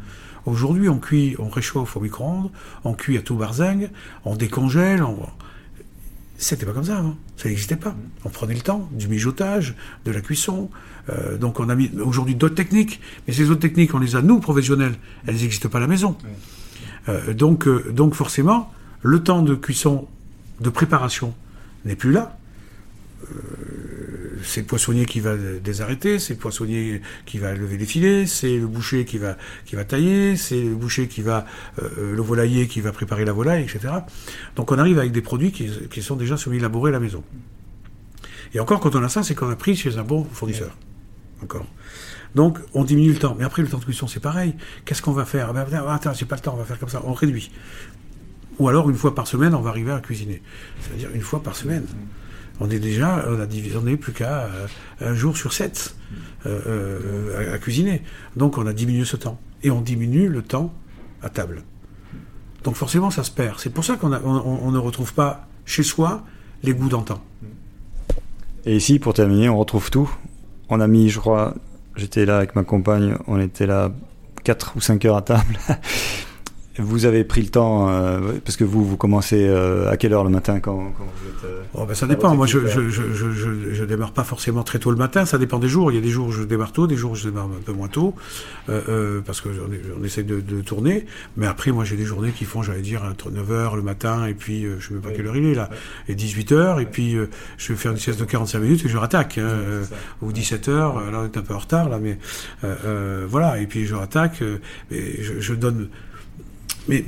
Aujourd'hui, 0.45 0.89
on 0.89 0.99
cuit, 0.99 1.37
on 1.39 1.49
réchauffe 1.49 1.97
au 1.97 2.01
micro-ondes, 2.01 2.51
on 2.85 2.95
cuit 2.95 3.17
à 3.17 3.23
tout 3.23 3.37
barzingue, 3.37 3.91
on 4.25 4.35
décongèle, 4.37 5.03
on... 5.03 5.19
C'était 6.37 6.67
pas 6.67 6.73
comme 6.73 6.85
ça 6.85 6.99
avant. 6.99 7.15
Ça 7.37 7.49
n'existait 7.49 7.77
pas. 7.77 7.95
On 8.25 8.29
prenait 8.29 8.55
le 8.55 8.61
temps 8.63 8.89
du 8.91 9.07
mijotage, 9.07 9.77
de 10.05 10.11
la 10.11 10.21
cuisson. 10.21 10.71
Euh, 11.09 11.39
donc 11.39 11.61
on 11.61 11.69
a 11.69 11.77
mis 11.77 11.89
aujourd'hui 12.05 12.35
d'autres 12.35 12.57
techniques, 12.57 13.01
mais 13.27 13.33
ces 13.33 13.51
autres 13.51 13.61
techniques, 13.61 13.95
on 13.95 14.01
les 14.01 14.17
a 14.17 14.23
nous 14.23 14.41
professionnels. 14.41 14.95
Elles 15.27 15.37
n'existent 15.37 15.69
pas 15.69 15.79
à 15.79 15.83
la 15.83 15.87
maison. 15.87 16.17
Euh, 17.09 17.33
donc, 17.33 17.69
euh, 17.69 17.93
donc 17.93 18.15
forcément, 18.15 18.73
le 19.03 19.23
temps 19.23 19.43
de 19.43 19.55
cuisson, 19.55 20.09
de 20.61 20.71
préparation 20.71 21.33
n'est 21.85 21.95
plus 21.97 22.11
là. 22.11 22.37
Euh, 23.23 24.39
c'est 24.43 24.63
le 24.63 24.67
poissonnier 24.67 25.07
qui 25.07 25.21
va 25.21 25.35
les 25.37 25.81
arrêter, 25.83 26.19
c'est 26.19 26.35
le 26.35 26.39
poissonnier 26.39 27.01
qui 27.27 27.39
va 27.39 27.55
lever 27.55 27.77
les 27.77 27.87
filets, 27.87 28.27
c'est 28.27 28.59
le 28.59 28.67
boucher 28.67 29.05
qui 29.05 29.19
va, 29.19 29.37
qui 29.65 29.77
va 29.77 29.85
tailler, 29.85 30.37
c'est 30.37 30.61
le 30.61 30.75
boucher 30.75 31.07
qui 31.07 31.23
va, 31.23 31.47
euh, 31.81 32.15
le 32.15 32.23
volailler 32.23 32.67
qui 32.67 32.81
va 32.81 32.93
préparer 32.93 33.25
la 33.25 33.33
volaille, 33.33 33.63
etc. 33.63 33.95
Donc 34.57 34.73
on 34.73 34.79
arrive 34.79 34.99
avec 34.99 35.13
des 35.13 35.23
produits 35.23 35.53
qui, 35.53 35.71
qui 35.91 36.03
sont 36.03 36.17
déjà 36.17 36.37
semi-élaborés 36.37 36.91
à 36.91 36.93
la 36.93 37.01
maison. 37.01 37.23
Et 38.55 38.61
encore, 38.61 38.81
quand 38.81 38.95
on 38.97 39.03
a 39.03 39.09
ça, 39.09 39.23
c'est 39.23 39.35
qu'on 39.35 39.51
a 39.51 39.57
pris 39.57 39.77
chez 39.77 39.97
un 39.97 40.05
bon 40.05 40.25
fournisseur. 40.25 40.77
Encore. 41.43 41.67
Donc, 42.35 42.59
on 42.75 42.85
diminue 42.85 43.13
le 43.13 43.19
temps. 43.19 43.35
Mais 43.39 43.45
après, 43.45 43.63
le 43.63 43.69
temps 43.69 43.79
de 43.79 43.85
cuisson, 43.85 44.07
c'est 44.07 44.21
pareil. 44.21 44.55
Qu'est-ce 44.85 45.03
qu'on 45.03 45.13
va 45.13 45.25
faire? 45.25 45.49
Ah 45.51 45.65
ben, 45.65 45.85
Attends, 45.89 46.13
j'ai 46.13 46.27
pas 46.27 46.37
le 46.37 46.43
temps, 46.43 46.55
on 46.55 46.59
va 46.59 46.65
faire 46.65 46.79
comme 46.79 46.89
ça. 46.89 47.03
On 47.05 47.13
réduit. 47.13 47.51
Ou 48.59 48.69
alors, 48.69 48.91
une 48.91 48.97
fois 48.97 49.15
par 49.15 49.27
semaine, 49.27 49.55
on 49.55 49.61
va 49.61 49.71
arriver 49.71 49.93
à 49.93 50.01
cuisiner. 50.01 50.43
C'est-à-dire 50.81 51.11
une 51.15 51.23
fois 51.23 51.43
par 51.43 51.57
semaine. 51.57 51.85
On 52.65 52.71
est 52.71 52.79
déjà, 52.79 53.27
on 53.29 53.41
a 53.41 53.97
plus 53.97 54.13
qu'à 54.13 54.45
euh, 54.45 54.67
un 55.01 55.15
jour 55.15 55.37
sur 55.37 55.53
sept 55.53 55.97
euh, 56.47 56.61
euh, 56.65 57.55
à, 57.55 57.59
cuisiner. 57.59 58.03
Donc, 58.37 58.57
on 58.57 58.69
a 58.69 58.73
diminué 58.73 59.05
ce 59.05 59.17
temps. 59.17 59.41
Et 59.65 59.73
on 59.73 59.81
diminue 59.81 60.29
le 60.29 60.43
temps 60.43 60.73
à 61.23 61.29
table. 61.29 61.65
Donc, 62.63 62.77
forcément, 62.77 63.11
ça 63.11 63.25
se 63.25 63.33
perd. 63.33 63.59
C'est 63.59 63.71
pour 63.71 63.85
ça 63.85 63.97
qu'on 63.97 64.11
ne 64.11 64.79
retrouve 64.79 65.13
pas 65.13 65.49
chez 65.65 65.83
soi 65.83 66.23
les 66.63 66.73
goûts 66.73 66.89
d'antan. 66.89 67.21
Et 68.65 68.77
ici, 68.77 69.01
pour 69.01 69.13
terminer, 69.13 69.49
on 69.49 69.59
retrouve 69.59 69.91
tout. 69.91 70.09
On 70.69 70.79
a 70.79 70.87
mis, 70.87 71.09
je 71.09 71.19
crois, 71.19 71.57
j'étais 71.97 72.25
là 72.27 72.37
avec 72.37 72.55
ma 72.55 72.63
compagne, 72.63 73.17
on 73.27 73.41
était 73.41 73.67
là 73.67 73.91
4 74.45 74.75
ou 74.77 74.81
5 74.81 75.05
heures 75.05 75.17
à 75.17 75.23
table. 75.23 75.59
Vous 76.79 77.05
avez 77.05 77.23
pris 77.25 77.43
le 77.43 77.49
temps, 77.49 77.91
euh, 77.91 78.33
parce 78.45 78.57
que 78.57 78.65
vous, 78.65 78.83
vous 78.83 78.97
commencez 78.97 79.47
euh, 79.47 79.91
à 79.91 79.99
quelle 79.99 80.15
heure 80.15 80.25
le 80.25 80.31
matin 80.31 80.59
quand, 80.59 80.93
quand 80.97 81.05
vous 81.05 81.29
êtes... 81.29 81.45
euh, 81.45 81.61
Oh, 81.75 81.85
ben, 81.85 81.95
ça 81.95 82.07
dépend. 82.07 82.35
Moi, 82.35 82.47
je, 82.47 82.67
je, 82.67 82.89
je, 82.89 83.13
je, 83.13 83.73
je, 83.75 83.85
démarre 83.85 84.13
pas 84.13 84.25
forcément 84.25 84.63
très 84.63 84.79
tôt 84.79 84.91
le 84.91 84.97
matin. 84.97 85.27
Ça 85.27 85.37
dépend 85.37 85.59
des 85.59 85.69
jours. 85.69 85.93
Il 85.93 85.97
y 85.97 85.99
a 85.99 86.01
des 86.01 86.09
jours 86.09 86.29
où 86.29 86.33
je 86.33 86.43
démarre 86.45 86.73
tôt, 86.73 86.87
des 86.87 86.97
jours 86.97 87.13
où 87.13 87.15
je 87.15 87.25
démarre 87.29 87.45
un 87.45 87.61
peu 87.63 87.73
moins 87.73 87.89
tôt, 87.89 88.15
euh, 88.71 88.81
euh, 88.89 89.21
parce 89.21 89.43
que 89.43 89.51
on 90.01 90.03
essaie 90.05 90.23
de, 90.23 90.41
de 90.41 90.63
tourner. 90.63 91.05
Mais 91.37 91.47
après, 91.47 91.73
moi, 91.73 91.85
j'ai 91.85 91.97
des 91.97 92.05
journées 92.07 92.31
qui 92.31 92.47
font, 92.47 92.63
j'allais 92.63 92.81
dire, 92.81 93.03
entre 93.05 93.31
9h 93.31 93.77
le 93.77 93.83
matin, 93.83 94.25
et 94.27 94.33
puis, 94.35 94.65
euh, 94.65 94.77
je 94.81 94.89
sais 94.89 94.95
même 94.95 95.03
pas 95.03 95.11
Oui. 95.11 95.15
quelle 95.17 95.27
heure 95.27 95.37
il 95.37 95.45
est 95.47 95.55
là, 95.55 95.69
et 96.09 96.15
18h, 96.15 96.81
et 96.81 96.87
puis, 96.87 97.17
euh, 97.17 97.29
je 97.59 97.73
vais 97.75 97.79
faire 97.79 97.93
une 97.93 97.99
sieste 97.99 98.19
de 98.21 98.25
45 98.25 98.59
minutes 98.61 98.85
et 98.87 98.89
je 98.89 98.97
rattaque. 98.97 99.37
hein, 99.37 99.43
euh, 99.43 99.85
ou 100.23 100.33
17h, 100.33 100.69
euh, 100.71 101.11
là 101.11 101.19
on 101.21 101.25
est 101.27 101.37
un 101.37 101.43
peu 101.43 101.55
en 101.55 101.59
retard 101.59 101.89
là, 101.91 101.99
mais 101.99 102.19
voilà, 103.29 103.59
et 103.61 103.67
puis 103.67 103.85
je 103.87 103.95
rattaque, 103.95 104.43
et 104.91 105.23
je, 105.23 105.39
je 105.41 105.53
donne... 105.55 105.89
Mais 106.89 107.05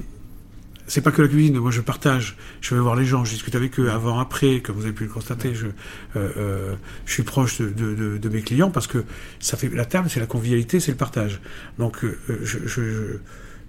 c'est 0.86 1.00
pas 1.00 1.10
que 1.10 1.22
la 1.22 1.28
cuisine, 1.28 1.58
moi 1.58 1.70
je 1.70 1.80
partage, 1.80 2.36
je 2.60 2.74
vais 2.74 2.80
voir 2.80 2.94
les 2.94 3.06
gens, 3.06 3.24
je 3.24 3.32
discute 3.32 3.54
avec 3.54 3.78
eux 3.80 3.90
avant, 3.90 4.18
après, 4.18 4.60
comme 4.60 4.76
vous 4.76 4.84
avez 4.84 4.92
pu 4.92 5.04
le 5.04 5.10
constater, 5.10 5.54
je, 5.54 5.66
euh, 5.66 5.70
euh, 6.16 6.74
je 7.06 7.12
suis 7.12 7.22
proche 7.22 7.58
de, 7.58 7.70
de, 7.70 8.18
de, 8.18 8.28
mes 8.28 8.42
clients 8.42 8.70
parce 8.70 8.86
que 8.86 9.04
ça 9.40 9.56
fait 9.56 9.68
la 9.68 9.86
table, 9.86 10.10
c'est 10.10 10.20
la 10.20 10.26
convivialité, 10.26 10.80
c'est 10.80 10.90
le 10.90 10.98
partage. 10.98 11.40
Donc 11.78 12.04
euh, 12.04 12.18
je, 12.42 12.58
je, 12.66 12.66
je, 12.66 13.02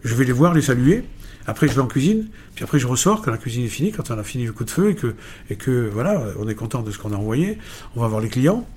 je 0.03 0.15
vais 0.15 0.25
les 0.25 0.34
voir, 0.34 0.53
les 0.53 0.62
saluer, 0.62 1.06
après 1.47 1.67
je 1.67 1.73
vais 1.73 1.82
en 1.82 1.88
cuisine, 1.88 2.27
puis 2.53 2.63
après 2.63 2.80
je 2.80 2.88
ressors 2.88 3.21
quand 3.21 3.32
la 3.32 3.38
cuisine 3.38 3.63
est 3.63 3.69
finie, 3.69 3.91
quand 3.91 4.12
on 4.12 4.17
a 4.17 4.23
fini 4.23 4.45
le 4.45 4.51
coup 4.51 4.65
de 4.65 4.71
feu 4.71 4.89
et 4.89 4.95
que, 4.95 5.15
et 5.49 5.56
que 5.56 5.89
voilà, 5.91 6.21
on 6.38 6.49
est 6.49 6.56
content 6.56 6.82
de 6.82 6.91
ce 6.91 6.97
qu'on 6.97 7.13
a 7.13 7.17
envoyé, 7.17 7.58
on 7.95 8.01
va 8.01 8.08
voir 8.08 8.19
les 8.19 8.30
clients. 8.30 8.67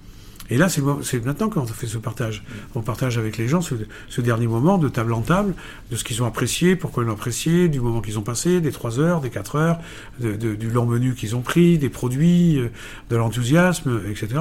Et 0.51 0.57
là, 0.57 0.69
c'est 0.69 0.81
maintenant 1.25 1.49
qu'on 1.51 1.67
fait 1.67 1.87
ce 1.87 1.99
partage. 1.99 2.43
On 2.75 2.81
partage 2.81 3.19
avec 3.19 3.37
les 3.37 3.49
gens 3.49 3.61
ce, 3.61 3.75
ce 4.09 4.21
dernier 4.23 4.47
moment 4.47 4.79
de 4.79 4.89
table 4.89 5.13
en 5.13 5.21
table, 5.21 5.55
de 5.91 5.97
ce 5.97 6.05
qu'ils 6.05 6.23
ont 6.23 6.27
apprécié, 6.27 6.75
pourquoi 6.75 7.03
ils 7.03 7.07
l'ont 7.07 7.13
apprécié, 7.13 7.69
du 7.69 7.81
moment 7.81 8.01
qu'ils 8.01 8.19
ont 8.19 8.23
passé, 8.23 8.61
des 8.61 8.73
3 8.73 8.99
heures, 8.99 9.21
des 9.21 9.31
4 9.31 9.57
heures, 9.57 9.79
de- 10.21 10.37
de- 10.37 10.55
du 10.55 10.71
long 10.71 10.87
menu 10.87 11.15
qu'ils 11.15 11.37
ont 11.37 11.43
pris, 11.43 11.77
des 11.77 11.91
produits, 11.91 12.59
euh, 12.59 12.69
de 13.11 13.17
l'enthousiasme, 13.17 14.01
etc. 14.11 14.41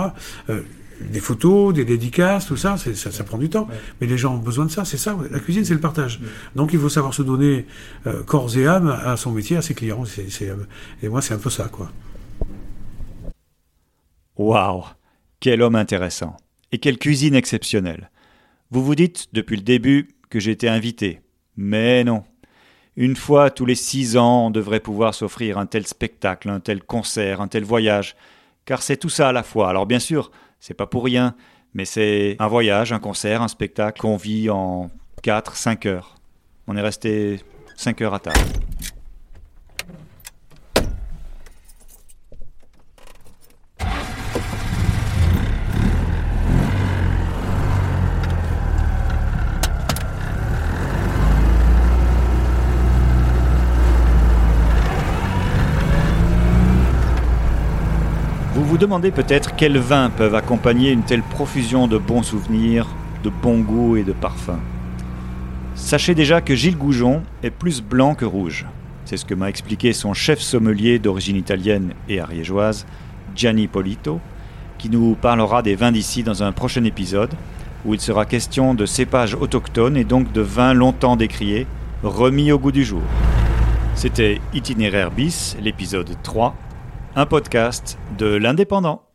Euh, 0.50 0.62
des 1.12 1.20
photos, 1.20 1.74
des 1.76 1.86
dédicaces, 1.86 2.48
tout 2.48 2.58
ça, 2.58 2.76
c'est- 2.78 2.96
ça, 2.96 3.12
ça 3.12 3.24
prend 3.24 3.38
du 3.38 3.50
temps. 3.50 3.68
Ouais. 3.70 3.76
Mais 4.02 4.08
les 4.08 4.18
gens 4.18 4.34
ont 4.36 4.40
besoin 4.40 4.66
de 4.66 4.72
ça, 4.72 4.86
c'est 4.86 4.98
ça. 4.98 5.16
La 5.30 5.40
cuisine, 5.40 5.64
c'est 5.66 5.74
le 5.76 5.80
partage. 5.80 6.20
Donc 6.56 6.72
il 6.74 6.80
faut 6.80 6.90
savoir 6.90 7.14
se 7.14 7.22
donner 7.22 7.66
euh, 8.08 8.24
corps 8.24 8.56
et 8.58 8.66
âme 8.66 8.88
à 8.90 9.16
son 9.18 9.32
métier, 9.32 9.58
à 9.58 9.62
ses 9.62 9.74
clients. 9.76 10.06
C'est- 10.06 10.30
c'est, 10.32 10.50
euh, 10.50 10.56
et 11.04 11.10
moi, 11.10 11.22
c'est 11.22 11.34
un 11.34 11.38
peu 11.38 11.50
ça, 11.52 11.66
quoi. 11.66 11.92
Waouh 14.38 14.84
Quel 15.40 15.62
homme 15.62 15.76
intéressant 15.76 16.36
Et 16.72 16.80
quelle 16.80 16.98
cuisine 16.98 17.36
exceptionnelle 17.36 18.10
Vous 18.72 18.84
vous 18.84 18.96
dites 18.96 19.28
depuis 19.34 19.56
le 19.56 19.62
début 19.62 20.08
que 20.32 20.50
été 20.50 20.68
invité. 20.68 21.22
Mais 21.56 22.04
non. 22.04 22.24
Une 22.96 23.16
fois 23.16 23.52
tous 23.52 23.66
les 23.66 23.76
six 23.76 24.18
ans, 24.18 24.48
on 24.48 24.50
devrait 24.50 24.80
pouvoir 24.80 25.14
s'offrir 25.14 25.60
un 25.60 25.68
tel 25.68 25.86
spectacle, 25.86 26.50
un 26.50 26.60
tel 26.60 26.82
concert, 26.82 27.40
un 27.40 27.48
tel 27.48 27.64
voyage. 27.64 28.16
Car 28.66 28.82
c'est 28.82 28.98
tout 28.98 29.10
ça 29.10 29.30
à 29.30 29.32
la 29.32 29.44
fois. 29.44 29.70
Alors 29.70 29.86
bien 29.86 30.00
sûr, 30.00 30.32
c'est 30.60 30.74
pas 30.74 30.88
pour 30.88 31.06
rien, 31.06 31.36
mais 31.76 31.86
c'est 31.86 32.36
un 32.40 32.48
voyage, 32.48 32.92
un 32.92 33.00
concert, 33.00 33.44
un 33.44 33.48
spectacle 33.48 34.02
qu'on 34.02 34.18
vit 34.18 34.50
en 34.50 34.90
4, 35.22 35.56
5 35.56 35.86
heures. 35.86 36.16
On 36.66 36.76
est 36.76 36.82
resté 36.82 37.40
5 37.76 38.02
heures 38.02 38.16
à 38.16 38.20
table. 38.20 38.40
Vous 58.68 58.78
demandez 58.78 59.12
peut-être 59.12 59.56
quels 59.56 59.78
vins 59.78 60.10
peuvent 60.10 60.36
accompagner 60.36 60.92
une 60.92 61.04
telle 61.04 61.24
profusion 61.24 61.88
de 61.88 61.98
bons 61.98 62.22
souvenirs, 62.22 62.86
de 63.24 63.30
bons 63.30 63.60
goûts 63.60 63.96
et 63.96 64.04
de 64.04 64.12
parfums. 64.12 64.60
Sachez 65.74 66.14
déjà 66.14 66.42
que 66.42 66.54
Gilles 66.54 66.78
Goujon 66.78 67.24
est 67.44 67.50
plus 67.50 67.82
blanc 67.82 68.14
que 68.14 68.26
rouge. 68.26 68.66
C'est 69.06 69.16
ce 69.16 69.24
que 69.24 69.34
m'a 69.34 69.48
expliqué 69.48 69.94
son 69.94 70.14
chef 70.14 70.40
sommelier 70.40 71.00
d'origine 71.00 71.38
italienne 71.38 71.94
et 72.10 72.20
ariégeoise, 72.20 72.86
Gianni 73.38 73.68
Polito, 73.68 74.20
qui 74.78 74.90
nous 74.90 75.16
parlera 75.16 75.62
des 75.62 75.76
vins 75.76 75.94
d'ici 75.94 76.24
dans 76.24 76.44
un 76.44 76.52
prochain 76.52 76.84
épisode, 76.84 77.34
où 77.86 77.94
il 77.94 78.02
sera 78.02 78.26
question 78.26 78.74
de 78.74 78.86
cépages 78.86 79.36
autochtones 79.36 79.96
et 79.96 80.04
donc 80.04 80.34
de 80.34 80.42
vins 80.42 80.74
longtemps 80.74 81.16
décriés, 81.16 81.68
remis 82.04 82.52
au 82.52 82.60
goût 82.60 82.74
du 82.74 82.84
jour. 82.84 83.04
C'était 83.96 84.42
Itinéraire 84.54 85.10
bis, 85.10 85.56
l'épisode 85.62 86.18
3, 86.22 86.54
un 87.18 87.26
podcast 87.26 87.98
de 88.20 88.28
l'Indépendant. 88.28 89.07